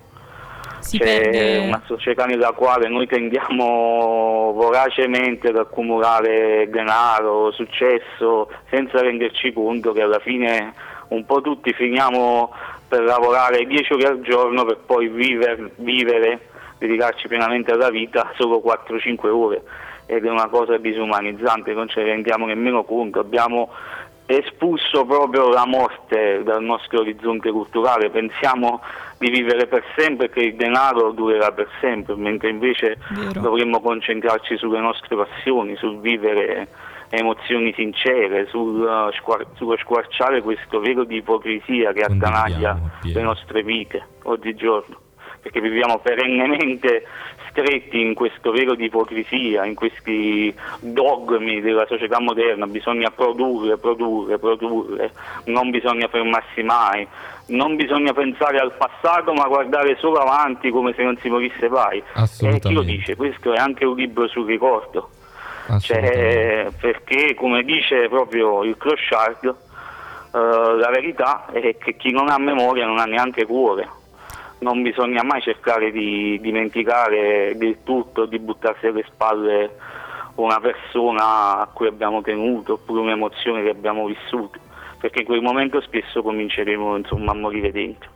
Si 0.85 0.99
C'è 0.99 1.31
perde... 1.31 1.59
una 1.67 1.83
società 1.87 2.27
nella 2.27 2.53
quale 2.53 2.89
noi 2.89 3.07
tendiamo 3.07 4.53
voracemente 4.55 5.49
ad 5.49 5.57
accumulare 5.57 6.69
denaro, 6.69 7.51
successo, 7.53 8.51
senza 8.69 9.01
renderci 9.01 9.53
conto 9.55 9.93
che 9.93 10.03
alla 10.03 10.19
fine 10.19 10.75
un 11.09 11.25
po' 11.25 11.41
tutti 11.41 11.73
finiamo 11.73 12.53
per 12.87 13.03
lavorare 13.03 13.65
10 13.65 13.93
ore 13.95 14.07
al 14.07 14.21
giorno 14.21 14.65
per 14.65 14.79
poi 14.85 15.09
viver- 15.09 15.71
vivere, 15.77 16.49
dedicarci 16.79 17.29
pienamente 17.29 17.73
alla 17.73 17.91
vita 17.91 18.33
solo 18.37 18.63
4-5 18.63 19.29
ore. 19.29 19.63
Ed 20.07 20.27
è 20.27 20.31
una 20.31 20.49
cosa 20.49 20.77
disumanizzante, 20.77 21.73
non 21.73 21.89
ce 21.89 22.03
ne 22.03 22.11
rendiamo 22.11 22.45
nemmeno 22.45 22.85
conto, 22.85 23.21
abbiamo 23.21 23.71
espulso 24.27 25.05
proprio 25.05 25.49
la 25.49 25.67
morte 25.67 26.43
dal 26.43 26.63
nostro 26.63 27.01
orizzonte 27.01 27.51
culturale, 27.51 28.11
pensiamo 28.11 28.81
di 29.19 29.31
vivere 29.31 29.67
per 29.67 29.85
sempre 29.97 30.27
e 30.27 30.31
che 30.31 30.41
il 30.41 30.57
denaro 30.57 31.13
durerà 31.13 31.53
per 31.53 31.69
sempre, 31.81 32.15
mentre 32.17 32.51
invece 32.51 32.99
Vero. 33.11 33.41
dovremmo 33.41 33.81
concentrarci 33.81 34.57
sulle 34.57 34.81
nostre 34.81 35.17
passioni, 35.17 35.77
sul 35.77 36.01
vivere 36.01 36.69
emozioni 37.11 37.73
sincere, 37.75 38.47
sul, 38.49 38.81
uh, 38.81 39.13
squar- 39.13 39.47
sullo 39.55 39.77
squarciare 39.77 40.43
questo 40.43 40.81
velo 40.81 41.05
di 41.05 41.17
ipocrisia 41.17 41.93
che 41.93 42.03
attanaglia 42.03 42.77
le 43.03 43.23
nostre 43.23 43.63
vite 43.63 44.05
oggigiorno, 44.25 44.99
perché 45.45 45.61
viviamo 45.61 45.99
perennemente 45.99 47.05
stretti 47.51 48.01
in 48.01 48.15
questo 48.15 48.51
velo 48.51 48.75
di 48.75 48.87
ipocrisia, 48.87 49.67
in 49.67 49.75
questi 49.75 50.53
dogmi 50.81 51.61
della 51.61 51.85
società 51.87 52.19
moderna, 52.19 52.67
bisogna 52.67 53.11
produrre, 53.11 53.77
produrre, 53.77 54.39
produrre, 54.39 55.13
non 55.45 55.69
bisogna 55.69 56.09
fermarsi 56.09 56.63
mai, 56.63 57.07
non 57.49 57.77
bisogna 57.77 58.15
pensare 58.15 58.59
al 58.59 58.73
passato 58.73 59.35
ma 59.35 59.47
guardare 59.47 59.99
solo 59.99 60.17
avanti 60.21 60.71
come 60.71 60.95
se 60.95 61.03
non 61.03 61.19
si 61.19 61.29
morisse 61.29 61.69
mai. 61.69 62.03
E 62.57 62.61
chi 62.61 62.73
lo 62.73 62.83
dice? 62.83 63.15
Questo 63.15 63.53
è 63.53 63.59
anche 63.59 63.85
un 63.85 63.97
libro 63.97 64.27
sul 64.27 64.47
ricordo. 64.47 65.11
Cioè, 65.79 66.69
perché 66.81 67.35
come 67.35 67.63
dice 67.65 68.09
proprio 68.09 68.65
il 68.65 68.77
clochard, 68.79 69.45
eh, 69.45 70.39
la 70.39 70.91
verità 70.91 71.47
è 71.53 71.77
che 71.77 71.97
chi 71.97 72.13
non 72.13 72.31
ha 72.31 72.39
memoria 72.39 72.87
non 72.87 72.99
ha 72.99 73.05
neanche 73.05 73.45
cuore. 73.45 74.03
Non 74.65 74.81
bisogna 74.81 75.23
mai 75.23 75.43
cercare 75.43 75.93
di 75.93 76.41
dimenticare 76.41 77.53
del 77.55 77.81
tutto, 77.85 78.25
di 78.25 78.39
buttarsi 78.39 78.87
alle 78.87 79.05
spalle 79.07 79.77
una 80.37 80.59
persona 80.59 81.61
a 81.61 81.69
cui 81.71 81.87
abbiamo 81.87 82.23
tenuto 82.23 82.73
oppure 82.73 83.03
un'emozione 83.03 83.63
che 83.63 83.69
abbiamo 83.69 84.07
vissuto, 84.07 84.59
perché 84.99 85.21
in 85.21 85.27
quel 85.27 85.43
momento 85.43 85.83
spesso 85.83 86.23
cominceremo 86.23 86.97
insomma, 86.97 87.33
a 87.33 87.35
morire 87.35 87.73
dentro. 87.73 88.09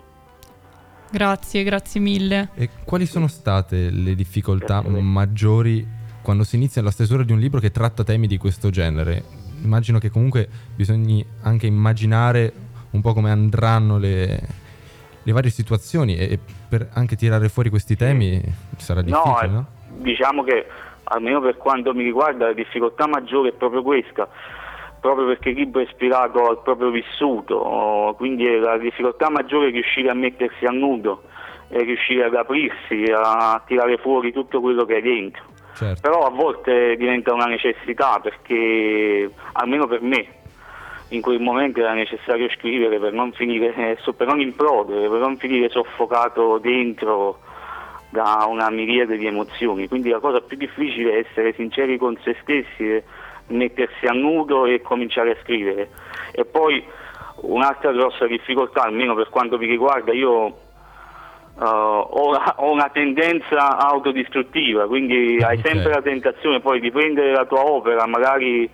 Grazie, 1.10 1.62
grazie 1.64 2.00
mille. 2.00 2.48
E 2.54 2.70
quali 2.82 3.04
sono 3.04 3.26
state 3.26 3.90
le 3.90 4.14
difficoltà 4.14 4.80
maggiori 4.80 5.86
quando 6.22 6.44
si 6.44 6.56
inizia 6.56 6.80
la 6.80 6.90
stesura 6.90 7.24
di 7.24 7.32
un 7.32 7.40
libro 7.40 7.60
che 7.60 7.70
tratta 7.70 8.04
temi 8.04 8.26
di 8.26 8.38
questo 8.38 8.70
genere? 8.70 9.22
Immagino 9.62 9.98
che 9.98 10.08
comunque 10.08 10.48
bisogni 10.74 11.22
anche 11.42 11.66
immaginare 11.66 12.52
un 12.92 13.02
po' 13.02 13.12
come 13.12 13.30
andranno 13.30 13.98
le, 13.98 14.40
le 15.28 15.34
varie 15.34 15.50
situazioni 15.50 16.16
e 16.16 16.38
per 16.68 16.88
anche 16.94 17.14
tirare 17.14 17.50
fuori 17.50 17.68
questi 17.68 17.96
temi 17.96 18.40
sarà 18.78 19.02
difficile, 19.02 19.46
no? 19.48 19.54
no? 19.54 19.66
Diciamo 19.98 20.42
che 20.42 20.66
almeno 21.04 21.40
per 21.42 21.58
quanto 21.58 21.92
mi 21.92 22.02
riguarda 22.02 22.46
la 22.46 22.52
difficoltà 22.54 23.06
maggiore 23.06 23.50
è 23.50 23.52
proprio 23.52 23.82
questa, 23.82 24.26
proprio 25.00 25.26
perché 25.26 25.50
il 25.50 25.56
libro 25.56 25.80
è 25.80 25.84
ispirato 25.84 26.48
al 26.48 26.62
proprio 26.62 26.88
vissuto, 26.88 28.14
quindi 28.16 28.58
la 28.58 28.78
difficoltà 28.78 29.28
maggiore 29.28 29.68
è 29.68 29.70
riuscire 29.70 30.08
a 30.08 30.14
mettersi 30.14 30.64
a 30.64 30.70
nudo, 30.70 31.24
è 31.68 31.78
riuscire 31.82 32.24
ad 32.24 32.34
aprirsi, 32.34 33.04
a 33.14 33.62
tirare 33.66 33.98
fuori 33.98 34.32
tutto 34.32 34.62
quello 34.62 34.86
che 34.86 34.96
è 34.96 35.02
dentro. 35.02 35.44
Certo. 35.74 36.00
Però 36.00 36.26
a 36.26 36.30
volte 36.30 36.96
diventa 36.96 37.34
una 37.34 37.46
necessità 37.46 38.18
perché, 38.20 39.30
almeno 39.52 39.86
per 39.86 40.00
me, 40.00 40.37
in 41.10 41.20
quel 41.20 41.40
momento 41.40 41.80
era 41.80 41.94
necessario 41.94 42.48
scrivere 42.50 42.98
per 42.98 43.12
non 43.12 43.32
finire, 43.32 43.72
per 43.72 44.26
non 44.26 44.40
implodere, 44.40 45.08
per 45.08 45.20
non 45.20 45.36
finire 45.36 45.70
soffocato 45.70 46.58
dentro 46.58 47.38
da 48.10 48.46
una 48.48 48.70
miriade 48.70 49.16
di 49.16 49.26
emozioni. 49.26 49.88
Quindi 49.88 50.10
la 50.10 50.18
cosa 50.18 50.40
più 50.40 50.56
difficile 50.56 51.12
è 51.12 51.26
essere 51.28 51.54
sinceri 51.54 51.96
con 51.96 52.16
se 52.22 52.36
stessi, 52.42 53.02
mettersi 53.48 54.06
a 54.06 54.12
nudo 54.12 54.66
e 54.66 54.82
cominciare 54.82 55.32
a 55.32 55.36
scrivere. 55.42 55.90
E 56.32 56.44
poi 56.44 56.84
un'altra 57.42 57.92
grossa 57.92 58.26
difficoltà, 58.26 58.82
almeno 58.82 59.14
per 59.14 59.28
quanto 59.30 59.58
mi 59.58 59.66
riguarda, 59.66 60.12
io 60.12 60.66
Uh, 61.58 61.64
ho, 61.64 62.36
ho, 62.36 62.70
una 62.70 62.88
tendenza 62.88 63.78
autodistruttiva, 63.78 64.86
quindi 64.86 65.42
hai 65.42 65.58
sempre 65.60 65.90
la 65.90 66.00
tentazione 66.00 66.60
poi 66.60 66.78
di 66.78 66.92
prendere 66.92 67.32
la 67.32 67.46
tua 67.46 67.64
opera, 67.64 68.06
magari 68.06 68.70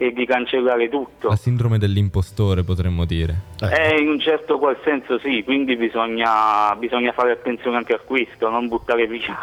e 0.00 0.14
di 0.14 0.24
cancellare 0.24 0.88
tutto. 0.88 1.28
La 1.28 1.36
sindrome 1.36 1.76
dell'impostore 1.76 2.62
potremmo 2.62 3.04
dire. 3.04 3.34
Eh, 3.60 4.00
in 4.00 4.08
un 4.08 4.18
certo 4.18 4.56
qual 4.56 4.78
senso 4.82 5.18
sì, 5.18 5.42
quindi 5.44 5.76
bisogna, 5.76 6.74
bisogna 6.76 7.12
fare 7.12 7.32
attenzione 7.32 7.76
anche 7.76 7.92
a 7.92 7.98
questo, 7.98 8.48
non 8.48 8.66
buttare 8.66 9.06
via 9.06 9.36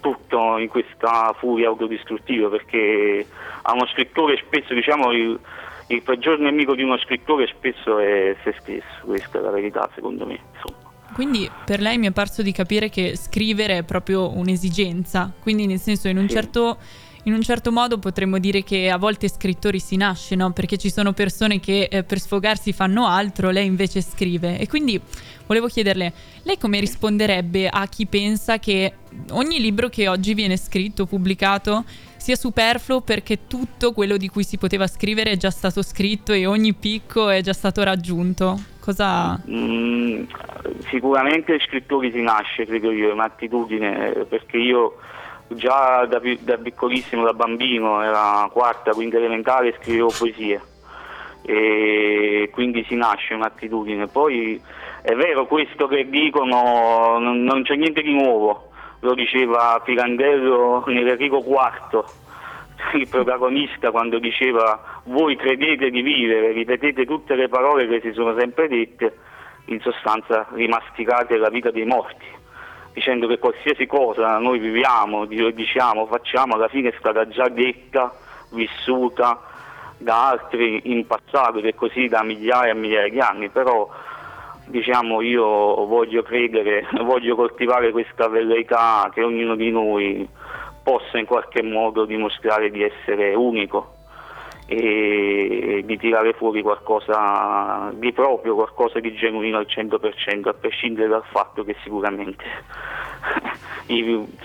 tutto 0.00 0.56
in 0.56 0.68
questa 0.68 1.34
furia 1.36 1.68
autodistruttiva 1.68 2.48
perché 2.48 3.26
a 3.60 3.74
uno 3.74 3.86
scrittore 3.88 4.38
spesso 4.38 4.72
diciamo 4.72 5.12
il, 5.12 5.38
il 5.88 6.02
peggior 6.02 6.38
nemico 6.38 6.74
di 6.74 6.82
uno 6.82 6.96
scrittore 6.96 7.46
spesso 7.48 7.98
è 7.98 8.34
se 8.42 8.54
stesso, 8.58 9.04
questa 9.04 9.38
è 9.38 9.42
la 9.42 9.50
verità 9.50 9.86
secondo 9.94 10.24
me. 10.24 10.40
Insomma. 10.54 10.78
Quindi 11.12 11.50
per 11.66 11.80
lei 11.80 11.98
mi 11.98 12.06
è 12.06 12.10
parso 12.12 12.40
di 12.40 12.52
capire 12.52 12.88
che 12.88 13.16
scrivere 13.16 13.76
è 13.76 13.82
proprio 13.82 14.34
un'esigenza, 14.34 15.30
quindi 15.42 15.66
nel 15.66 15.78
senso 15.78 16.08
in 16.08 16.16
un 16.16 16.26
sì. 16.26 16.34
certo 16.36 16.78
in 17.24 17.34
un 17.34 17.42
certo 17.42 17.70
modo 17.70 17.98
potremmo 17.98 18.38
dire 18.38 18.62
che 18.62 18.88
a 18.88 18.96
volte 18.96 19.28
scrittori 19.28 19.78
si 19.78 19.96
nasce, 19.96 20.34
no? 20.34 20.52
Perché 20.52 20.78
ci 20.78 20.90
sono 20.90 21.12
persone 21.12 21.60
che 21.60 21.88
eh, 21.90 22.02
per 22.02 22.18
sfogarsi 22.18 22.72
fanno 22.72 23.06
altro, 23.06 23.50
lei 23.50 23.66
invece 23.66 24.00
scrive. 24.00 24.58
E 24.58 24.66
quindi 24.66 24.98
volevo 25.46 25.66
chiederle, 25.66 26.12
lei 26.44 26.56
come 26.58 26.80
risponderebbe 26.80 27.68
a 27.68 27.86
chi 27.88 28.06
pensa 28.06 28.58
che 28.58 28.94
ogni 29.32 29.60
libro 29.60 29.88
che 29.88 30.08
oggi 30.08 30.32
viene 30.32 30.56
scritto, 30.56 31.04
pubblicato, 31.04 31.84
sia 32.16 32.36
superfluo 32.36 33.00
perché 33.00 33.46
tutto 33.46 33.92
quello 33.92 34.16
di 34.16 34.28
cui 34.28 34.44
si 34.44 34.56
poteva 34.56 34.86
scrivere 34.86 35.32
è 35.32 35.36
già 35.36 35.50
stato 35.50 35.82
scritto 35.82 36.32
e 36.32 36.46
ogni 36.46 36.74
picco 36.74 37.28
è 37.28 37.40
già 37.40 37.52
stato 37.52 37.82
raggiunto? 37.82 38.58
Cosa... 38.78 39.40
Mm, 39.48 40.24
sicuramente 40.88 41.58
scrittori 41.60 42.10
si 42.12 42.22
nasce, 42.22 42.64
credo 42.64 42.90
io, 42.90 43.10
è 43.10 43.12
un'attitudine, 43.12 44.26
perché 44.28 44.56
io 44.56 44.96
già 45.54 46.06
da, 46.06 46.20
da, 46.40 46.58
piccolissimo, 46.58 47.24
da 47.24 47.32
bambino, 47.32 48.02
era 48.02 48.48
quarta, 48.52 48.92
quinta 48.92 49.16
elementare, 49.16 49.76
scrivevo 49.80 50.12
poesie 50.16 50.60
e 51.42 52.50
quindi 52.52 52.84
si 52.84 52.94
nasce 52.94 53.34
un'attitudine. 53.34 54.06
Poi 54.06 54.60
è 55.02 55.14
vero 55.14 55.46
questo 55.46 55.86
che 55.86 56.08
dicono, 56.08 57.18
non, 57.18 57.42
non 57.42 57.62
c'è 57.62 57.74
niente 57.74 58.02
di 58.02 58.12
nuovo, 58.12 58.70
lo 59.00 59.14
diceva 59.14 59.80
Pirandello 59.84 60.84
nell'Enrico 60.86 61.38
IV, 61.38 62.04
il 62.94 63.08
protagonista 63.08 63.90
quando 63.90 64.18
diceva 64.18 65.00
voi 65.04 65.36
credete 65.36 65.90
di 65.90 66.02
vivere, 66.02 66.52
ripetete 66.52 67.04
tutte 67.04 67.34
le 67.34 67.48
parole 67.48 67.88
che 67.88 68.00
si 68.00 68.12
sono 68.12 68.38
sempre 68.38 68.68
dette, 68.68 69.18
in 69.66 69.80
sostanza 69.80 70.46
rimasticate 70.52 71.36
la 71.36 71.48
vita 71.48 71.70
dei 71.70 71.84
morti 71.84 72.38
dicendo 72.92 73.26
che 73.26 73.38
qualsiasi 73.38 73.86
cosa 73.86 74.38
noi 74.38 74.58
viviamo, 74.58 75.24
diciamo, 75.24 76.06
facciamo, 76.06 76.54
alla 76.54 76.68
fine 76.68 76.90
è 76.90 76.94
stata 76.98 77.26
già 77.28 77.48
detta, 77.48 78.12
vissuta 78.50 79.40
da 79.98 80.28
altri 80.28 80.80
in 80.84 81.06
passato 81.06 81.58
è 81.58 81.74
così 81.74 82.08
da 82.08 82.22
migliaia 82.22 82.72
e 82.72 82.74
migliaia 82.74 83.10
di 83.10 83.20
anni, 83.20 83.48
però 83.50 83.88
diciamo 84.66 85.20
io 85.20 85.44
voglio 85.86 86.22
credere, 86.22 86.86
voglio 87.02 87.36
coltivare 87.36 87.90
questa 87.90 88.28
velleità 88.28 89.10
che 89.12 89.22
ognuno 89.22 89.54
di 89.56 89.70
noi 89.70 90.28
possa 90.82 91.18
in 91.18 91.26
qualche 91.26 91.62
modo 91.62 92.06
dimostrare 92.06 92.70
di 92.70 92.82
essere 92.82 93.34
unico 93.34 93.98
e 94.72 95.82
di 95.84 95.98
tirare 95.98 96.32
fuori 96.32 96.62
qualcosa 96.62 97.90
di 97.94 98.12
proprio, 98.12 98.54
qualcosa 98.54 99.00
di 99.00 99.12
genuino 99.14 99.58
al 99.58 99.66
100%, 99.68 100.46
a 100.46 100.54
prescindere 100.54 101.08
dal 101.08 101.24
fatto 101.24 101.64
che 101.64 101.74
sicuramente 101.82 102.44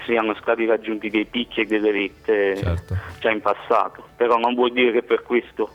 siano 0.03 0.33
stati 0.41 0.65
raggiunti 0.65 1.11
dei 1.11 1.25
picchi 1.25 1.61
e 1.61 1.65
delle 1.65 1.91
vette 1.91 2.57
certo. 2.57 2.95
già 3.19 3.29
in 3.29 3.41
passato, 3.41 4.07
però 4.17 4.37
non 4.37 4.55
vuol 4.55 4.71
dire 4.71 4.91
che 4.93 5.03
per 5.03 5.21
questo 5.21 5.69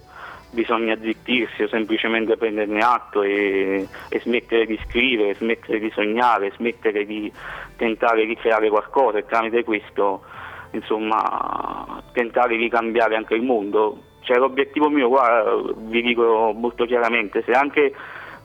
bisogna 0.51 0.99
zittirsi 1.01 1.63
o 1.63 1.69
semplicemente 1.69 2.37
prenderne 2.37 2.81
atto 2.81 3.23
e, 3.23 3.87
e, 4.09 4.19
smettere 4.19 4.67
di 4.67 4.81
scrivere, 4.89 5.37
smettere 5.37 5.79
di 5.79 5.93
sognare, 5.95 6.51
smettere 6.57 7.07
di 7.07 7.31
tentare 7.77 8.27
di 8.27 8.35
creare 8.35 8.69
qualcosa 8.69 9.19
e 9.19 9.27
tramite 9.27 9.63
questo 9.63 10.25
insomma 10.73 12.03
tentare 12.13 12.57
di 12.57 12.69
cambiare 12.69 13.15
anche 13.15 13.35
il 13.35 13.43
mondo 13.43 14.09
cioè, 14.31 14.39
l'obiettivo 14.39 14.89
mio, 14.89 15.09
guarda, 15.09 15.73
vi 15.77 16.03
dico 16.03 16.53
molto 16.57 16.85
chiaramente, 16.85 17.43
se 17.45 17.51
anche, 17.51 17.93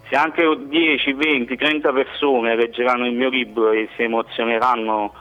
se 0.10 0.15
anche 0.15 0.43
10, 0.65 1.13
20, 1.13 1.56
30 1.56 1.93
persone 1.93 2.56
leggeranno 2.56 3.06
il 3.06 3.13
mio 3.13 3.30
libro 3.30 3.69
e 3.69 3.88
si 3.95 4.02
emozioneranno 4.02 5.13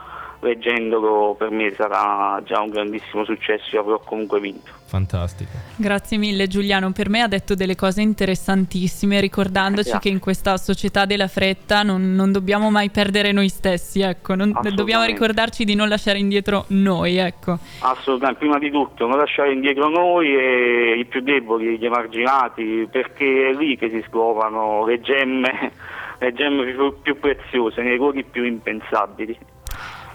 leggendolo 0.45 1.35
per 1.37 1.49
me 1.49 1.73
sarà 1.75 2.41
già 2.45 2.61
un 2.61 2.69
grandissimo 2.69 3.25
successo, 3.25 3.75
io 3.75 3.81
avrò 3.81 3.99
comunque 3.99 4.39
vinto. 4.39 4.71
Fantastico. 4.85 5.51
Grazie 5.75 6.17
mille 6.17 6.47
Giuliano, 6.47 6.91
per 6.91 7.09
me 7.09 7.21
ha 7.21 7.27
detto 7.27 7.55
delle 7.55 7.75
cose 7.75 8.01
interessantissime 8.01 9.19
ricordandoci 9.19 9.89
yeah. 9.89 9.99
che 9.99 10.09
in 10.09 10.19
questa 10.19 10.57
società 10.57 11.05
della 11.05 11.27
fretta 11.27 11.81
non, 11.81 12.13
non, 12.13 12.31
dobbiamo 12.31 12.69
mai 12.69 12.89
perdere 12.89 13.31
noi 13.31 13.49
stessi, 13.49 14.01
ecco, 14.01 14.35
non, 14.35 14.57
dobbiamo 14.73 15.03
ricordarci 15.03 15.65
di 15.65 15.75
non 15.75 15.89
lasciare 15.89 16.19
indietro 16.19 16.65
noi, 16.67 17.17
ecco. 17.17 17.57
Assolutamente, 17.79 18.39
prima 18.39 18.59
di 18.59 18.69
tutto 18.69 19.07
non 19.07 19.17
lasciare 19.17 19.51
indietro 19.51 19.89
noi 19.89 20.35
e 20.35 20.99
i 20.99 21.05
più 21.05 21.21
deboli, 21.21 21.77
gli 21.77 21.85
emarginati, 21.85 22.87
perché 22.89 23.49
è 23.49 23.53
lì 23.53 23.75
che 23.77 23.89
si 23.89 24.03
scovano 24.07 24.85
le 24.85 25.01
gemme, 25.01 25.71
le 26.19 26.33
gemme 26.33 26.71
più, 26.71 27.01
più 27.01 27.19
preziose, 27.19 27.81
nei 27.81 27.97
luoghi 27.97 28.23
più 28.23 28.43
impensabili. 28.43 29.37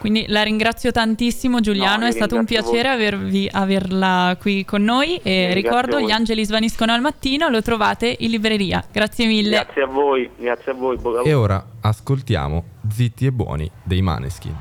Quindi 0.00 0.24
la 0.28 0.42
ringrazio 0.42 0.92
tantissimo 0.92 1.60
Giuliano, 1.60 2.04
no, 2.04 2.06
è 2.06 2.10
stato 2.10 2.34
un 2.34 2.46
piacere 2.46 2.88
avervi, 2.88 3.46
averla 3.52 4.34
qui 4.40 4.64
con 4.64 4.82
noi 4.82 5.20
e 5.22 5.52
ricordo 5.52 6.00
gli 6.00 6.10
angeli 6.10 6.42
svaniscono 6.46 6.92
al 6.92 7.02
mattino, 7.02 7.50
lo 7.50 7.60
trovate 7.60 8.16
in 8.20 8.30
libreria. 8.30 8.82
Grazie 8.90 9.26
mille. 9.26 9.50
Grazie 9.50 9.82
a 9.82 9.86
voi, 9.86 10.30
grazie 10.38 10.72
a 10.72 10.74
voi. 10.74 10.98
E 11.22 11.34
ora 11.34 11.62
ascoltiamo 11.82 12.64
Zitti 12.90 13.26
e 13.26 13.30
Buoni 13.32 13.70
dei 13.82 14.00
Maneskin. 14.00 14.56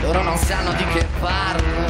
Loro 0.00 0.22
non 0.22 0.36
sanno 0.38 0.70
di 0.70 0.84
che 0.94 1.06
parlano, 1.20 1.89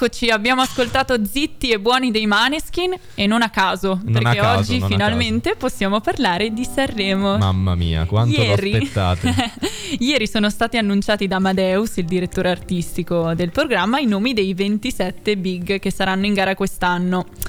Eccoci, 0.00 0.28
abbiamo 0.30 0.60
ascoltato 0.62 1.24
Zitti 1.24 1.70
e 1.70 1.80
Buoni 1.80 2.12
dei 2.12 2.24
Maneskin 2.26 2.94
e 3.16 3.26
non 3.26 3.42
a 3.42 3.50
caso, 3.50 3.98
Non 4.04 4.14
a 4.14 4.30
perché 4.30 4.38
caso, 4.38 4.58
oggi 4.60 4.80
a 4.80 4.86
finalmente 4.86 5.56
possiamo 5.56 6.00
parlare 6.00 6.52
di 6.52 6.64
Sanremo. 6.64 7.36
Mamma 7.36 7.74
mia, 7.74 8.04
quanto 8.04 8.40
Ieri- 8.40 8.70
lo 8.70 8.76
aspettate. 8.76 9.34
Ieri 9.98 10.28
sono 10.28 10.50
stati 10.50 10.76
annunciati 10.76 11.26
da 11.26 11.36
Amadeus, 11.36 11.96
il 11.96 12.04
direttore 12.04 12.48
artistico 12.48 13.34
del 13.34 13.50
programma, 13.50 13.98
i 13.98 14.06
nomi 14.06 14.34
dei 14.34 14.54
27 14.54 15.36
big 15.36 15.80
che 15.80 15.90
saranno 15.90 16.26
in 16.26 16.34
gara 16.34 16.54
quest'anno. 16.54 17.24
Tra 17.24 17.48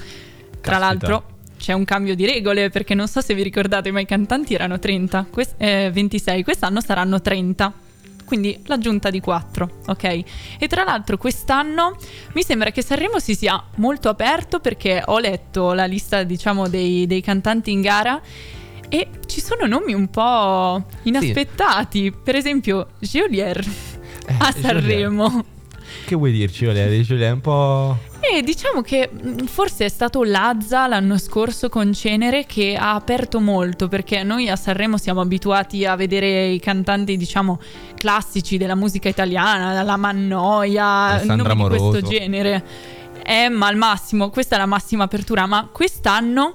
Caspita. 0.60 0.78
l'altro 0.80 1.24
c'è 1.56 1.72
un 1.72 1.84
cambio 1.84 2.16
di 2.16 2.26
regole 2.26 2.68
perché 2.68 2.94
non 2.94 3.06
so 3.06 3.20
se 3.20 3.32
vi 3.32 3.44
ricordate, 3.44 3.92
ma 3.92 4.00
i 4.00 4.06
cantanti 4.06 4.54
erano 4.54 4.80
30, 4.80 5.24
quest- 5.30 5.54
eh, 5.56 5.88
26, 5.92 6.42
quest'anno 6.42 6.80
saranno 6.80 7.20
30. 7.20 7.72
Quindi 8.30 8.62
l'aggiunta 8.66 9.10
di 9.10 9.18
4, 9.18 9.78
ok? 9.86 10.04
E 10.04 10.68
tra 10.68 10.84
l'altro 10.84 11.16
quest'anno 11.16 11.96
mi 12.34 12.44
sembra 12.44 12.70
che 12.70 12.80
Sanremo 12.80 13.18
si 13.18 13.34
sia 13.34 13.60
molto 13.78 14.08
aperto 14.08 14.60
perché 14.60 15.02
ho 15.04 15.18
letto 15.18 15.72
la 15.72 15.84
lista, 15.84 16.22
diciamo, 16.22 16.68
dei, 16.68 17.08
dei 17.08 17.22
cantanti 17.22 17.72
in 17.72 17.80
gara 17.80 18.22
e 18.88 19.08
ci 19.26 19.40
sono 19.40 19.66
nomi 19.66 19.94
un 19.94 20.08
po' 20.10 20.80
inaspettati. 21.02 22.12
Per 22.12 22.36
esempio, 22.36 22.90
Geolier 23.00 23.58
a 24.38 24.52
Geolier. 24.52 24.60
Sanremo. 24.60 25.44
che 26.06 26.14
vuoi 26.14 26.30
dirci, 26.30 26.66
Valeria? 26.66 27.02
Giulia, 27.02 27.26
è 27.26 27.32
un 27.32 27.40
po'... 27.40 27.98
E 28.32 28.42
diciamo 28.42 28.80
che 28.80 29.10
mh, 29.10 29.46
forse 29.46 29.84
è 29.86 29.88
stato 29.88 30.22
Lazza 30.22 30.86
l'anno 30.86 31.18
scorso 31.18 31.68
con 31.68 31.92
Cenere 31.92 32.46
che 32.46 32.76
ha 32.76 32.94
aperto 32.94 33.40
molto 33.40 33.88
perché 33.88 34.22
noi 34.22 34.48
a 34.48 34.54
Sanremo 34.54 34.96
siamo 34.98 35.20
abituati 35.20 35.84
a 35.84 35.96
vedere 35.96 36.46
i 36.46 36.60
cantanti 36.60 37.16
diciamo 37.16 37.60
classici 37.96 38.56
della 38.56 38.76
musica 38.76 39.08
italiana, 39.08 39.82
la 39.82 39.96
Mannoia, 39.96 41.22
nomi 41.24 41.42
di 41.42 41.64
questo 41.64 42.00
genere. 42.02 42.64
Eh, 43.22 43.48
ma 43.48 43.66
al 43.66 43.76
massimo, 43.76 44.30
questa 44.30 44.54
è 44.54 44.58
la 44.58 44.66
massima 44.66 45.04
apertura, 45.04 45.46
ma 45.46 45.68
quest'anno 45.70 46.54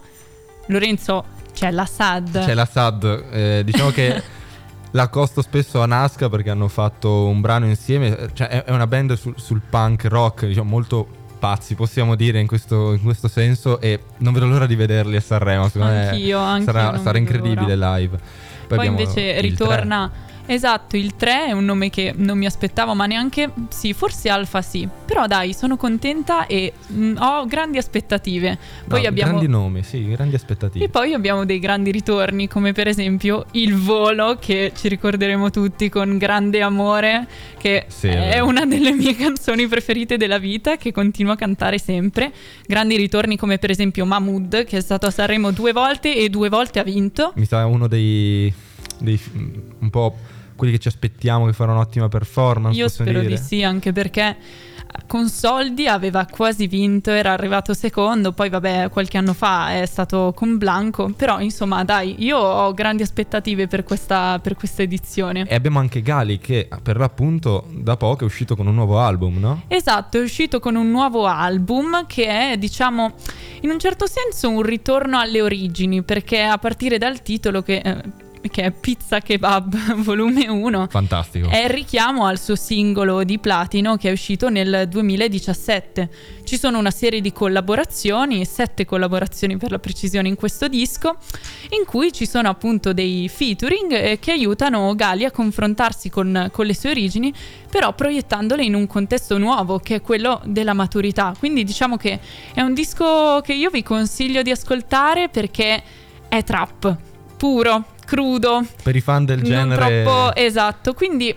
Lorenzo 0.67 1.25
c'è 1.53 1.71
la 1.71 1.85
SAD. 1.85 2.45
C'è 2.45 2.53
la 2.53 2.65
SAD, 2.65 3.25
eh, 3.31 3.61
diciamo 3.65 3.89
che 3.91 4.23
l'accosto 4.91 5.41
spesso 5.41 5.81
a 5.81 5.85
Nasca 5.85 6.29
perché 6.29 6.49
hanno 6.49 6.67
fatto 6.67 7.27
un 7.27 7.41
brano 7.41 7.65
insieme, 7.65 8.29
cioè 8.33 8.47
è, 8.47 8.63
è 8.63 8.71
una 8.71 8.87
band 8.87 9.13
sul, 9.13 9.35
sul 9.37 9.61
punk 9.69 10.05
rock, 10.05 10.45
diciamo 10.45 10.69
molto 10.69 11.23
pazzi, 11.45 11.75
possiamo 11.75 12.15
dire 12.15 12.39
in 12.39 12.47
questo, 12.47 12.93
in 12.93 13.03
questo 13.03 13.27
senso 13.27 13.79
e 13.79 13.99
non 14.17 14.33
vedo 14.33 14.47
l'ora 14.47 14.65
di 14.65 14.75
vederli 14.75 15.15
a 15.15 15.21
Sanremo, 15.21 15.67
secondo 15.69 15.93
Anch'io, 15.93 16.39
me 16.39 16.43
anch'io 16.43 16.65
sarà, 16.65 16.97
sarà 16.97 17.19
incredibile 17.19 17.75
live. 17.75 18.17
Poi 18.67 18.77
abbiamo 18.79 18.99
invece 18.99 19.39
ritorna. 19.41 20.11
Esatto, 20.47 20.95
il 20.95 21.15
3 21.15 21.47
è 21.47 21.51
un 21.51 21.65
nome 21.65 21.89
che 21.89 22.13
non 22.15 22.37
mi 22.37 22.45
aspettavo, 22.45 22.93
ma 22.93 23.05
neanche. 23.05 23.51
Sì, 23.69 23.93
forse 23.93 24.29
Alfa 24.29 24.61
sì. 24.61 24.87
Però 25.05 25.25
dai, 25.27 25.53
sono 25.53 25.75
contenta 25.77 26.45
e 26.45 26.73
mh, 26.87 27.15
ho 27.19 27.45
grandi 27.45 27.77
aspettative. 27.77 28.57
Poi 28.87 29.01
No, 29.03 29.07
abbiamo. 29.07 29.31
Grandi 29.31 29.47
nomi, 29.47 29.83
sì, 29.83 30.07
grandi 30.07 30.35
aspettative. 30.35 30.85
E 30.85 30.89
poi 30.89 31.13
abbiamo 31.13 31.45
dei 31.45 31.59
grandi 31.59 31.91
ritorni, 31.91 32.47
come 32.47 32.73
per 32.73 32.87
esempio 32.87 33.45
Il 33.51 33.75
Volo, 33.75 34.37
che 34.39 34.71
ci 34.75 34.87
ricorderemo 34.87 35.49
tutti 35.49 35.89
con 35.89 36.17
grande 36.17 36.61
amore, 36.61 37.27
che 37.57 37.85
Sì, 37.87 38.07
è 38.07 38.11
vero. 38.15 38.45
una 38.45 38.65
delle 38.65 38.91
mie 38.91 39.15
canzoni 39.17 39.67
preferite 39.67 40.17
della 40.17 40.37
vita, 40.37 40.77
che 40.77 40.91
continuo 40.91 41.33
a 41.33 41.35
cantare 41.35 41.79
sempre. 41.79 42.31
Grandi 42.67 42.95
ritorni 42.97 43.35
come 43.37 43.57
per 43.57 43.71
esempio 43.71 44.05
Mahmood, 44.05 44.63
che 44.65 44.77
è 44.77 44.81
stato 44.81 45.07
a 45.07 45.11
Sanremo 45.11 45.51
due 45.51 45.71
volte 45.71 46.15
e 46.15 46.29
due 46.29 46.49
volte 46.49 46.79
ha 46.79 46.83
vinto. 46.83 47.31
Mi 47.35 47.45
sa 47.45 47.65
uno 47.65 47.87
dei, 47.87 48.53
dei 48.99 49.19
un 49.79 49.89
po' 49.89 50.15
quelli 50.55 50.73
che 50.73 50.79
ci 50.79 50.87
aspettiamo 50.87 51.45
che 51.45 51.53
farà 51.53 51.71
un'ottima 51.71 52.07
performance. 52.07 52.79
Io 52.79 52.87
spero 52.87 53.19
dire. 53.19 53.35
di 53.35 53.37
sì, 53.37 53.63
anche 53.63 53.91
perché 53.91 54.37
con 55.07 55.27
soldi 55.29 55.87
aveva 55.87 56.25
quasi 56.25 56.67
vinto, 56.67 57.11
era 57.11 57.31
arrivato 57.31 57.73
secondo, 57.73 58.31
poi 58.31 58.49
vabbè 58.49 58.89
qualche 58.89 59.17
anno 59.17 59.33
fa 59.33 59.73
è 59.81 59.85
stato 59.85 60.33
con 60.35 60.57
Blanco, 60.57 61.11
però 61.15 61.39
insomma 61.39 61.83
dai, 61.83 62.23
io 62.23 62.37
ho 62.37 62.73
grandi 62.73 63.03
aspettative 63.03 63.67
per 63.67 63.83
questa, 63.83 64.39
per 64.39 64.55
questa 64.55 64.81
edizione. 64.81 65.45
E 65.47 65.55
abbiamo 65.55 65.79
anche 65.79 66.01
Gali 66.01 66.37
che 66.37 66.69
per 66.81 66.97
l'appunto 66.97 67.67
da 67.71 67.97
poco 67.97 68.23
è 68.23 68.25
uscito 68.25 68.55
con 68.55 68.67
un 68.67 68.75
nuovo 68.75 68.99
album, 68.99 69.37
no? 69.37 69.63
Esatto, 69.67 70.17
è 70.17 70.21
uscito 70.21 70.59
con 70.59 70.75
un 70.75 70.89
nuovo 70.89 71.25
album 71.25 72.05
che 72.07 72.51
è, 72.51 72.57
diciamo, 72.57 73.13
in 73.61 73.69
un 73.69 73.79
certo 73.79 74.05
senso 74.07 74.49
un 74.49 74.61
ritorno 74.61 75.19
alle 75.19 75.41
origini, 75.41 76.03
perché 76.03 76.41
a 76.41 76.57
partire 76.57 76.97
dal 76.97 77.21
titolo 77.21 77.61
che... 77.61 77.77
eh, 77.83 78.23
che 78.49 78.63
è 78.63 78.71
Pizza 78.71 79.19
Kebab 79.19 79.95
volume 80.03 80.47
1, 80.47 80.87
Fantastico. 80.89 81.49
è 81.49 81.63
il 81.63 81.69
richiamo 81.69 82.25
al 82.25 82.39
suo 82.39 82.55
singolo 82.55 83.23
di 83.23 83.39
platino 83.39 83.97
che 83.97 84.09
è 84.09 84.11
uscito 84.11 84.49
nel 84.49 84.87
2017. 84.87 86.09
Ci 86.43 86.57
sono 86.57 86.77
una 86.77 86.91
serie 86.91 87.21
di 87.21 87.31
collaborazioni, 87.31 88.45
sette 88.45 88.85
collaborazioni 88.85 89.57
per 89.57 89.71
la 89.71 89.79
precisione 89.79 90.27
in 90.27 90.35
questo 90.35 90.67
disco, 90.67 91.17
in 91.69 91.85
cui 91.85 92.11
ci 92.11 92.27
sono 92.27 92.49
appunto 92.49 92.93
dei 92.93 93.27
featuring 93.29 93.91
eh, 93.91 94.19
che 94.19 94.31
aiutano 94.31 94.93
Gali 94.95 95.25
a 95.25 95.31
confrontarsi 95.31 96.09
con, 96.09 96.49
con 96.51 96.65
le 96.65 96.75
sue 96.75 96.91
origini, 96.91 97.33
però 97.69 97.93
proiettandole 97.93 98.63
in 98.63 98.75
un 98.75 98.85
contesto 98.87 99.37
nuovo, 99.37 99.79
che 99.79 99.95
è 99.95 100.01
quello 100.01 100.41
della 100.45 100.73
maturità. 100.73 101.33
Quindi 101.37 101.63
diciamo 101.63 101.97
che 101.97 102.19
è 102.53 102.61
un 102.61 102.73
disco 102.73 103.41
che 103.41 103.53
io 103.53 103.69
vi 103.69 103.83
consiglio 103.83 104.41
di 104.41 104.51
ascoltare 104.51 105.29
perché 105.29 105.81
è 106.27 106.43
trap, 106.43 106.95
puro, 107.37 107.85
crudo, 108.05 108.65
Per 108.83 108.95
i 108.95 109.01
fan 109.01 109.25
del 109.25 109.41
genere... 109.41 110.03
troppo 110.03 110.35
esatto, 110.35 110.93
quindi 110.93 111.35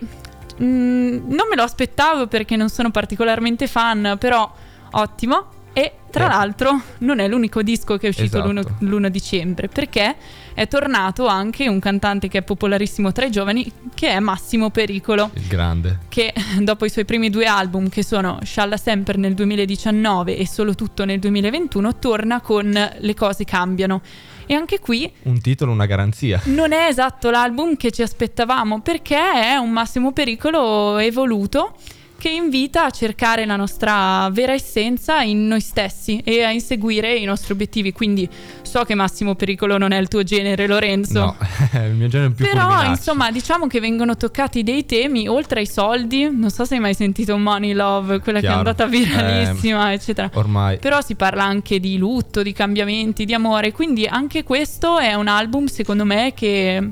mm, 0.62 1.28
non 1.28 1.46
me 1.48 1.57
lo 1.57 1.62
aspettavo 1.62 2.26
perché 2.26 2.57
non 2.57 2.68
sono 2.68 2.90
particolarmente 2.90 3.66
fan, 3.66 4.16
però 4.18 4.50
ottimo. 4.92 5.57
E 5.74 5.92
tra 6.11 6.24
Eh. 6.24 6.28
l'altro 6.28 6.81
non 7.00 7.20
è 7.20 7.28
l'unico 7.28 7.62
disco 7.62 7.98
che 7.98 8.07
è 8.07 8.09
uscito 8.09 8.38
Esatto. 8.42 8.50
l'1, 8.81 8.88
l'1 8.88 9.07
dicembre, 9.09 9.68
perché 9.68 10.16
è 10.52 10.66
tornato 10.66 11.26
anche 11.28 11.68
un 11.68 11.78
cantante 11.78 12.26
che 12.26 12.38
è 12.38 12.42
popolarissimo 12.42 13.12
tra 13.12 13.26
i 13.26 13.31
giovani, 13.31 13.70
che 13.94 14.09
è 14.09 14.18
Massimo 14.18 14.70
Pericolo 14.70 15.31
Il 15.35 15.46
grande. 15.46 15.98
che 16.09 16.33
dopo 16.62 16.85
i 16.85 16.88
suoi 16.90 17.04
primi 17.04 17.31
due 17.31 17.46
album 17.46 17.88
che 17.90 18.02
sono 18.02 18.40
Scialla 18.42 18.76
Sempre 18.76 19.18
nel 19.18 19.35
2019 19.35 20.37
e 20.37 20.48
Solo 20.48 20.74
Tutto 20.74 21.04
nel 21.04 21.20
2021 21.20 21.98
torna 21.98 22.40
con 22.40 22.72
Le 22.98 23.14
cose 23.14 23.44
cambiano 23.44 24.00
e 24.49 24.55
anche 24.55 24.81
qui 24.81 25.13
Un 25.25 25.41
titolo, 25.41 25.71
una 25.71 25.87
garanzia. 25.87 26.41
non 26.47 26.73
è 26.73 26.87
esatto 26.89 27.31
l'album 27.31 27.77
che 27.77 27.91
ci 27.93 28.03
aspettavamo 28.03 28.81
perché 28.81 29.17
è 29.17 29.57
un 29.57 29.71
massimo 29.71 30.13
pericolo 30.13 30.97
evoluto 30.99 31.75
che 32.18 32.28
invita 32.31 32.87
a 32.87 32.90
cercare 32.90 33.46
la 33.46 33.54
nostra 33.54 34.28
vera 34.33 34.52
essenza 34.52 35.22
in 35.22 35.46
noi 35.46 35.61
stessi 35.61 36.20
e 36.24 36.42
a 36.42 36.50
inseguire 36.50 37.14
i 37.14 37.24
nostri 37.24 37.52
obiettivi. 37.52 37.92
Quindi 37.92 38.28
so 38.62 38.83
che 38.83 38.96
Massimo 38.96 39.37
Pericolo 39.37 39.78
non 39.78 39.92
è 39.92 39.98
il 39.98 40.09
tuo 40.09 40.24
genere, 40.24 40.66
Lorenzo. 40.66 41.20
No, 41.20 41.37
è 41.70 41.78
il 41.87 41.94
mio 41.94 42.09
genere 42.09 42.33
più 42.33 42.44
Però 42.44 42.85
insomma 42.85 43.31
diciamo 43.31 43.68
che 43.68 43.78
vengono 43.78 44.16
toccati 44.16 44.64
dei 44.64 44.85
temi 44.85 45.28
oltre 45.28 45.61
ai 45.61 45.66
soldi, 45.66 46.28
non 46.28 46.50
so 46.50 46.64
se 46.64 46.74
hai 46.74 46.81
mai 46.81 46.94
sentito 46.94 47.38
Money 47.38 47.72
Love, 47.72 48.18
quella 48.18 48.40
che 48.40 48.46
è 48.46 48.48
Chiaro. 48.48 48.68
andata 48.68 48.87
viralissima 48.87 49.92
eccetera. 49.92 50.28
Ormai. 50.35 50.78
Però 50.78 51.00
si 51.00 51.14
parla 51.14 51.44
anche 51.44 51.78
di 51.78 51.96
lutto, 51.98 52.42
di 52.42 52.52
cambiamenti, 52.52 53.24
di 53.26 53.35
amore, 53.35 53.70
quindi 53.70 54.07
anche 54.07 54.42
questo 54.42 54.98
è 54.98 55.14
un 55.14 55.28
album 55.28 55.66
secondo 55.66 56.04
me 56.04 56.33
che 56.35 56.90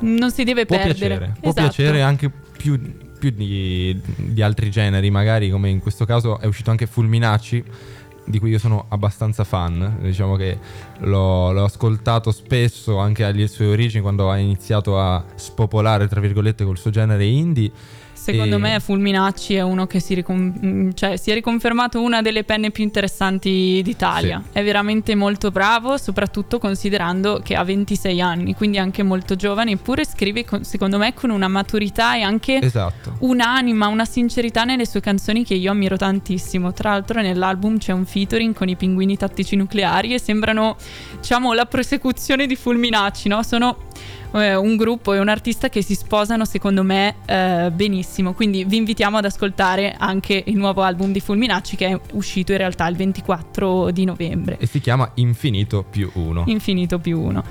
non 0.00 0.30
si 0.30 0.42
deve 0.44 0.64
può 0.64 0.76
perdere. 0.76 0.94
piacere. 1.16 1.32
Può 1.38 1.50
Esatto. 1.50 1.66
piacere 1.68 2.00
anche 2.02 2.30
più, 2.56 2.80
più 3.24 3.30
di, 3.30 3.98
di 4.16 4.42
altri 4.42 4.70
generi, 4.70 5.10
magari 5.10 5.48
come 5.48 5.70
in 5.70 5.80
questo 5.80 6.04
caso 6.04 6.38
è 6.38 6.46
uscito 6.46 6.70
anche 6.70 6.86
Fulminacci, 6.86 7.64
di 8.26 8.38
cui 8.38 8.50
io 8.50 8.58
sono 8.58 8.84
abbastanza 8.88 9.44
fan. 9.44 9.98
Diciamo 10.00 10.36
che 10.36 10.58
l'ho, 10.98 11.52
l'ho 11.52 11.64
ascoltato 11.64 12.30
spesso 12.32 12.98
anche 12.98 13.24
alle 13.24 13.48
sue 13.48 13.66
origini 13.66 14.02
quando 14.02 14.30
ha 14.30 14.36
iniziato 14.36 15.00
a 15.00 15.24
spopolare, 15.36 16.06
tra 16.06 16.20
virgolette, 16.20 16.64
col 16.64 16.76
suo 16.76 16.90
genere 16.90 17.24
indie. 17.24 17.70
Secondo 18.24 18.56
E- 18.56 18.58
me 18.58 18.80
Fulminacci 18.80 19.52
è 19.54 19.60
uno 19.60 19.86
che 19.86 20.00
si, 20.00 20.14
ricon- 20.14 20.58
mm, 20.64 20.90
cioè, 20.94 21.16
si 21.18 21.30
è 21.30 21.34
riconfermato 21.34 22.00
una 22.00 22.22
delle 22.22 22.42
penne 22.42 22.70
più 22.70 22.82
interessanti 22.82 23.82
d'Italia. 23.84 24.42
Sì. 24.42 24.58
È 24.58 24.64
veramente 24.64 25.14
molto 25.14 25.50
bravo, 25.50 25.98
soprattutto 25.98 26.58
considerando 26.58 27.40
che 27.44 27.54
ha 27.54 27.62
26 27.62 28.22
anni, 28.22 28.54
quindi 28.54 28.78
anche 28.78 29.02
molto 29.02 29.36
giovane, 29.36 29.72
eppure 29.72 30.06
scrive 30.06 30.46
con- 30.46 30.64
secondo 30.64 30.96
me 30.96 31.12
con 31.12 31.28
una 31.28 31.48
maturità 31.48 32.16
e 32.16 32.22
anche 32.22 32.60
Esatto. 32.62 33.16
un'anima, 33.18 33.88
una 33.88 34.06
sincerità 34.06 34.64
nelle 34.64 34.86
sue 34.86 35.00
canzoni 35.00 35.44
che 35.44 35.52
io 35.54 35.70
ammiro 35.70 35.98
tantissimo. 35.98 36.72
Tra 36.72 36.92
l'altro 36.92 37.20
nell'album 37.20 37.76
c'è 37.76 37.92
un 37.92 38.06
featuring 38.06 38.54
con 38.54 38.68
i 38.70 38.76
pinguini 38.76 39.18
tattici 39.18 39.54
nucleari 39.54 40.14
e 40.14 40.18
sembrano, 40.18 40.76
diciamo, 41.20 41.52
la 41.52 41.66
prosecuzione 41.66 42.46
di 42.46 42.56
Fulminacci, 42.56 43.28
no? 43.28 43.42
Sono 43.42 43.76
eh, 44.32 44.54
un 44.56 44.76
gruppo 44.76 45.12
e 45.12 45.18
un 45.18 45.28
artista 45.28 45.68
che 45.68 45.82
si 45.82 45.94
sposano 45.94 46.44
secondo 46.44 46.82
me 46.82 47.16
eh, 47.26 47.70
benissimo. 47.72 48.32
Quindi 48.34 48.64
vi 48.64 48.76
invitiamo 48.76 49.16
ad 49.18 49.24
ascoltare 49.24 49.94
anche 49.98 50.42
il 50.46 50.56
nuovo 50.56 50.82
album 50.82 51.12
di 51.12 51.20
Fulminacci 51.20 51.76
che 51.76 51.86
è 51.88 52.00
uscito 52.12 52.52
in 52.52 52.58
realtà 52.58 52.86
il 52.88 52.96
24 52.96 53.90
di 53.90 54.04
novembre. 54.04 54.56
E 54.58 54.66
si 54.66 54.80
chiama 54.80 55.10
Infinito 55.14 55.84
più 55.88 56.10
uno. 56.14 56.44
Infinito 56.46 56.98
più 56.98 57.20
uno. 57.20 57.42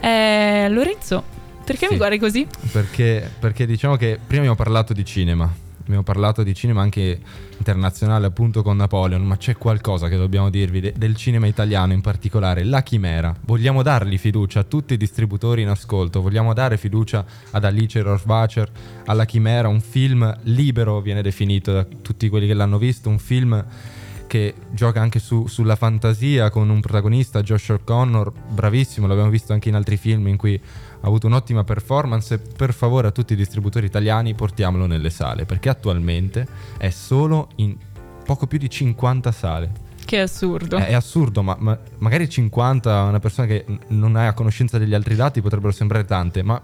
Eh, 0.00 0.66
Lorenzo, 0.68 1.22
perché 1.64 1.86
Sì. 1.86 1.92
mi 1.92 1.98
guardi 1.98 2.18
così? 2.18 2.46
Perché, 2.72 3.30
perché 3.38 3.66
diciamo 3.66 3.96
che 3.96 4.18
prima 4.18 4.38
abbiamo 4.42 4.56
parlato 4.56 4.92
di 4.92 5.04
cinema. 5.04 5.61
Abbiamo 5.84 6.02
parlato 6.04 6.42
di 6.42 6.54
cinema 6.54 6.80
anche 6.80 7.20
internazionale 7.58 8.26
appunto 8.26 8.62
con 8.62 8.76
Napoleon, 8.76 9.22
ma 9.24 9.36
c'è 9.36 9.56
qualcosa 9.56 10.08
che 10.08 10.16
dobbiamo 10.16 10.48
dirvi 10.48 10.80
de- 10.80 10.94
del 10.96 11.16
cinema 11.16 11.46
italiano 11.46 11.92
in 11.92 12.00
particolare, 12.00 12.64
La 12.64 12.82
Chimera. 12.82 13.34
Vogliamo 13.42 13.82
dargli 13.82 14.16
fiducia 14.16 14.60
a 14.60 14.64
tutti 14.64 14.94
i 14.94 14.96
distributori 14.96 15.62
in 15.62 15.68
ascolto, 15.68 16.22
vogliamo 16.22 16.54
dare 16.54 16.76
fiducia 16.76 17.24
ad 17.50 17.64
Alice 17.64 18.00
Rohrwacher, 18.00 18.70
alla 19.06 19.24
Chimera, 19.24 19.68
un 19.68 19.80
film 19.80 20.34
libero 20.42 21.00
viene 21.00 21.22
definito 21.22 21.72
da 21.72 21.84
tutti 21.84 22.28
quelli 22.28 22.46
che 22.46 22.54
l'hanno 22.54 22.78
visto, 22.78 23.08
un 23.08 23.18
film 23.18 23.64
che 24.26 24.54
gioca 24.70 24.98
anche 25.00 25.18
su- 25.18 25.46
sulla 25.46 25.76
fantasia 25.76 26.48
con 26.48 26.70
un 26.70 26.80
protagonista, 26.80 27.42
Josh 27.42 27.68
O'Connor, 27.68 28.32
bravissimo, 28.48 29.06
l'abbiamo 29.06 29.28
visto 29.28 29.52
anche 29.52 29.68
in 29.68 29.74
altri 29.74 29.98
film 29.98 30.26
in 30.28 30.38
cui 30.38 30.58
ha 31.02 31.06
avuto 31.06 31.26
un'ottima 31.26 31.64
performance 31.64 32.38
per 32.38 32.72
favore 32.72 33.08
a 33.08 33.10
tutti 33.10 33.32
i 33.32 33.36
distributori 33.36 33.86
italiani 33.86 34.34
portiamolo 34.34 34.86
nelle 34.86 35.10
sale, 35.10 35.44
perché 35.44 35.68
attualmente 35.68 36.46
è 36.78 36.90
solo 36.90 37.48
in 37.56 37.76
poco 38.24 38.46
più 38.46 38.58
di 38.58 38.70
50 38.70 39.32
sale. 39.32 39.72
Che 40.04 40.20
assurdo. 40.20 40.76
È, 40.76 40.86
è 40.86 40.94
assurdo, 40.94 41.42
ma, 41.42 41.56
ma 41.58 41.76
magari 41.98 42.28
50 42.28 42.96
a 42.96 43.04
una 43.04 43.18
persona 43.18 43.48
che 43.48 43.64
non 43.88 44.16
è 44.16 44.26
a 44.26 44.32
conoscenza 44.32 44.78
degli 44.78 44.94
altri 44.94 45.16
dati 45.16 45.40
potrebbero 45.40 45.72
sembrare 45.72 46.04
tante, 46.04 46.42
ma 46.42 46.60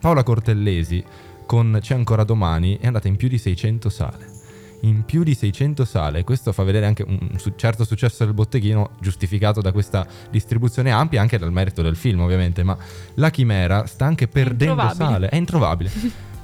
Paola 0.00 0.22
Cortellesi 0.22 1.04
con 1.44 1.78
C'è 1.80 1.94
ancora 1.94 2.22
domani 2.24 2.78
è 2.78 2.86
andata 2.86 3.08
in 3.08 3.16
più 3.16 3.28
di 3.28 3.36
600 3.36 3.88
sale. 3.90 4.39
In 4.82 5.04
più 5.04 5.22
di 5.22 5.34
600 5.34 5.84
sale, 5.84 6.24
questo 6.24 6.52
fa 6.52 6.62
vedere 6.62 6.86
anche 6.86 7.04
un 7.06 7.38
certo 7.56 7.84
successo 7.84 8.24
del 8.24 8.32
botteghino 8.32 8.92
giustificato 9.00 9.60
da 9.60 9.72
questa 9.72 10.06
distribuzione 10.30 10.90
ampia 10.90 11.18
e 11.18 11.22
anche 11.22 11.38
dal 11.38 11.52
merito 11.52 11.82
del 11.82 11.96
film 11.96 12.20
ovviamente, 12.20 12.62
ma 12.62 12.76
La 13.14 13.30
Chimera 13.30 13.86
sta 13.86 14.06
anche 14.06 14.26
perdendo 14.26 14.82
introvabile. 14.82 15.04
sale, 15.04 15.28
è 15.28 15.36
introvabile. 15.36 15.90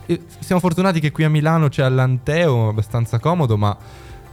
Siamo 0.38 0.60
fortunati 0.60 1.00
che 1.00 1.10
qui 1.10 1.24
a 1.24 1.30
Milano 1.30 1.68
c'è 1.68 1.82
All'Anteo, 1.82 2.68
abbastanza 2.68 3.18
comodo, 3.18 3.56
ma 3.56 3.76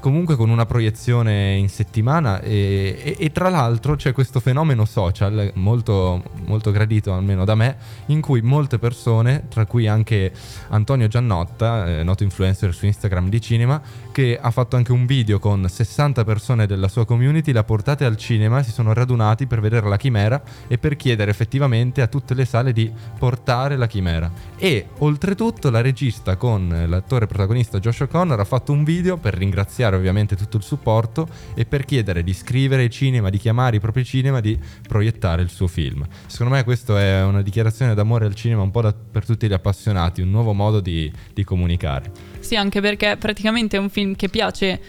comunque 0.04 0.36
con 0.36 0.50
una 0.50 0.66
proiezione 0.66 1.54
in 1.54 1.70
settimana 1.70 2.42
e, 2.42 3.00
e- 3.02 3.16
e 3.18 3.32
tra 3.32 3.48
l'altro 3.48 3.96
c'è 3.96 4.12
questo 4.12 4.42
fenomeno 4.42 4.84
social 4.84 5.54
molto, 5.56 6.22
molto 6.46 6.72
gradito 6.72 7.14
almeno 7.14 7.46
da 7.46 7.56
me 7.56 7.78
in 8.08 8.20
cui 8.20 8.42
molte 8.42 8.80
persone 8.80 9.46
tra 9.48 9.66
cui 9.66 9.88
anche 9.88 10.34
Antonio 10.72 11.08
Giannotta 11.08 11.88
eh, 12.00 12.04
noto 12.04 12.24
influencer 12.24 12.74
su 12.74 12.86
Instagram 12.86 13.30
di 13.30 13.40
cinema 13.40 13.82
che 14.14 14.38
ha 14.40 14.52
fatto 14.52 14.76
anche 14.76 14.92
un 14.92 15.08
video 15.08 15.40
con 15.40 15.68
60 15.68 16.24
persone 16.24 16.68
della 16.68 16.88
sua 16.88 17.04
community 17.04 17.52
l'ha 17.52 17.64
portate 17.64 18.06
al 18.06 18.16
cinema 18.16 18.62
si 18.62 18.72
sono 18.72 18.94
radunati 18.94 19.48
per 19.48 19.60
vedere 19.60 19.90
la 19.90 19.98
chimera 19.98 20.42
e 20.68 20.78
per 20.78 20.96
chiedere 20.96 21.32
effettivamente 21.32 22.02
a 22.02 22.08
tutte 22.08 22.36
le 22.36 22.46
sale 22.46 22.74
di 22.74 22.92
portare 23.18 23.76
la 23.76 23.88
chimera 23.88 24.32
e 24.56 24.86
oltretutto 25.00 25.72
la 25.72 25.82
regista 25.82 26.38
con 26.38 26.86
l'attore 26.88 27.26
protagonista 27.26 27.80
Josh 27.80 28.02
O'Connor 28.02 28.40
ha 28.40 28.46
fatto 28.46 28.72
un 28.72 28.84
video 28.84 29.18
per 29.18 29.34
ringraziare 29.34 29.96
ovviamente 29.96 30.36
tutto 30.36 30.58
il 30.58 30.64
supporto 30.64 31.28
e 31.56 31.66
per 31.66 31.84
chiedere 31.84 32.24
di 32.24 32.34
scrivere 32.34 32.84
ai 32.84 32.92
cinema, 32.92 33.32
di 33.32 33.40
chiamare 33.40 33.78
i 33.78 33.80
propri 33.80 34.06
cinema, 34.06 34.42
di 34.42 34.58
proiettare 34.88 35.42
il 35.42 35.50
suo 35.50 35.66
film. 35.66 36.06
Secondo 36.28 36.54
me 36.54 36.64
questa 36.64 37.02
è 37.02 37.24
una 37.24 37.42
dichiarazione 37.42 37.96
d'amore 37.96 38.26
al 38.26 38.36
cinema 38.36 38.62
un 38.62 38.70
po' 38.70 38.82
da- 38.82 38.94
per 38.94 39.26
tutti 39.26 39.48
gli 39.48 39.54
appassionati, 39.54 40.22
un 40.22 40.30
nuovo 40.30 40.54
modo 40.54 40.80
di, 40.80 41.12
di 41.34 41.44
comunicare. 41.44 42.33
Sì, 42.44 42.56
anche 42.56 42.82
perché 42.82 43.16
praticamente 43.18 43.78
è 43.78 43.80
un 43.80 43.90
film 43.90 44.16
che 44.16 44.30
piace 44.30 44.80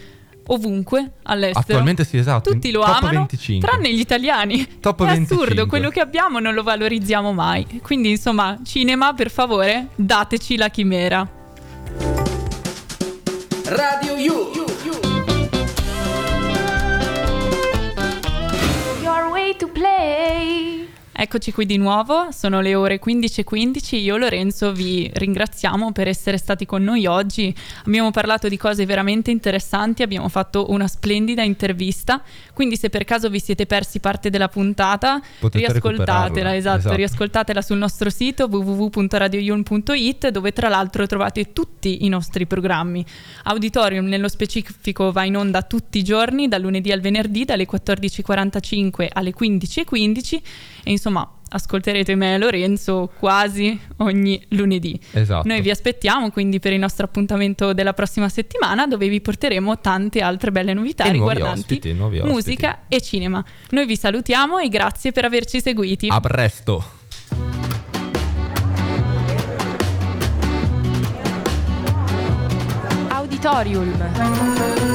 ovunque 0.47 1.13
all'estero. 1.23 1.59
Attualmente 1.59 2.03
sì, 2.03 2.17
esatto. 2.17 2.51
Tutti 2.51 2.71
lo 2.71 2.81
top 2.81 2.95
amano, 2.97 3.19
25. 3.19 3.67
tranne 3.67 3.93
gli 3.93 3.99
italiani. 3.99 4.79
Top 4.79 5.01
è 5.01 5.05
25. 5.05 5.45
assurdo, 5.45 5.65
quello 5.67 5.89
che 5.89 6.01
abbiamo 6.01 6.39
non 6.39 6.53
lo 6.53 6.63
valorizziamo 6.63 7.31
mai. 7.33 7.79
Quindi, 7.81 8.09
insomma, 8.11 8.59
cinema, 8.63 9.13
per 9.13 9.31
favore, 9.31 9.87
dateci 9.95 10.57
la 10.57 10.69
chimera. 10.69 11.27
Radio 13.65 14.15
You. 14.15 14.51
Your 19.01 19.29
way 19.31 19.55
to 19.57 19.67
play. 19.67 20.54
Eccoci 21.17 21.53
qui 21.53 21.65
di 21.65 21.77
nuovo, 21.77 22.29
sono 22.33 22.59
le 22.59 22.75
ore 22.75 22.99
15.15, 23.01 23.95
io 23.95 24.17
Lorenzo 24.17 24.73
vi 24.73 25.09
ringraziamo 25.13 25.93
per 25.93 26.09
essere 26.09 26.37
stati 26.37 26.65
con 26.65 26.83
noi 26.83 27.05
oggi, 27.05 27.55
abbiamo 27.85 28.11
parlato 28.11 28.49
di 28.49 28.57
cose 28.57 28.85
veramente 28.85 29.31
interessanti, 29.31 30.03
abbiamo 30.03 30.27
fatto 30.27 30.71
una 30.71 30.89
splendida 30.89 31.41
intervista, 31.41 32.21
quindi 32.51 32.75
se 32.75 32.89
per 32.89 33.05
caso 33.05 33.29
vi 33.29 33.39
siete 33.39 33.65
persi 33.65 34.01
parte 34.01 34.29
della 34.29 34.49
puntata, 34.49 35.21
Potete 35.39 35.65
riascoltatela, 35.65 36.53
esatto, 36.53 36.79
esatto. 36.79 36.95
riascoltatela 36.95 37.61
sul 37.61 37.77
nostro 37.77 38.09
sito 38.09 38.47
www.radioyulm.it 38.51 40.27
dove 40.27 40.51
tra 40.51 40.67
l'altro 40.67 41.07
trovate 41.07 41.53
tutti 41.53 42.03
i 42.03 42.09
nostri 42.09 42.45
programmi. 42.45 43.05
Auditorium 43.43 44.05
nello 44.05 44.27
specifico 44.27 45.13
va 45.13 45.23
in 45.23 45.37
onda 45.37 45.61
tutti 45.61 45.97
i 45.97 46.03
giorni, 46.03 46.49
dal 46.49 46.59
lunedì 46.59 46.91
al 46.91 46.99
venerdì, 46.99 47.45
dalle 47.45 47.65
14.45 47.65 49.07
alle 49.13 49.33
15.15 49.33 50.41
e 50.83 50.91
insomma 50.91 51.03
ascolterete 51.47 52.15
me 52.15 52.33
e 52.33 52.37
Lorenzo 52.37 53.11
quasi 53.19 53.79
ogni 53.97 54.43
lunedì. 54.49 54.99
Esatto. 55.11 55.47
Noi 55.47 55.61
vi 55.61 55.69
aspettiamo 55.69 56.31
quindi 56.31 56.59
per 56.59 56.73
il 56.73 56.79
nostro 56.79 57.05
appuntamento 57.05 57.73
della 57.73 57.93
prossima 57.93 58.29
settimana 58.29 58.87
dove 58.87 59.07
vi 59.07 59.21
porteremo 59.21 59.79
tante 59.79 60.21
altre 60.21 60.51
belle 60.51 60.73
novità 60.73 61.03
E 61.05 61.11
nuovi 61.11 61.33
riguardanti 61.33 61.59
ospiti, 61.73 61.93
nuovi 61.93 62.17
ospiti. 62.17 62.33
musica 62.33 62.79
e 62.87 63.01
cinema. 63.01 63.43
Noi 63.69 63.85
vi 63.85 63.95
salutiamo 63.95 64.57
e 64.57 64.69
grazie 64.69 65.11
per 65.11 65.25
averci 65.25 65.61
seguiti. 65.61 66.07
A 66.09 66.19
presto. 66.19 66.83
Auditorium. 73.09 74.94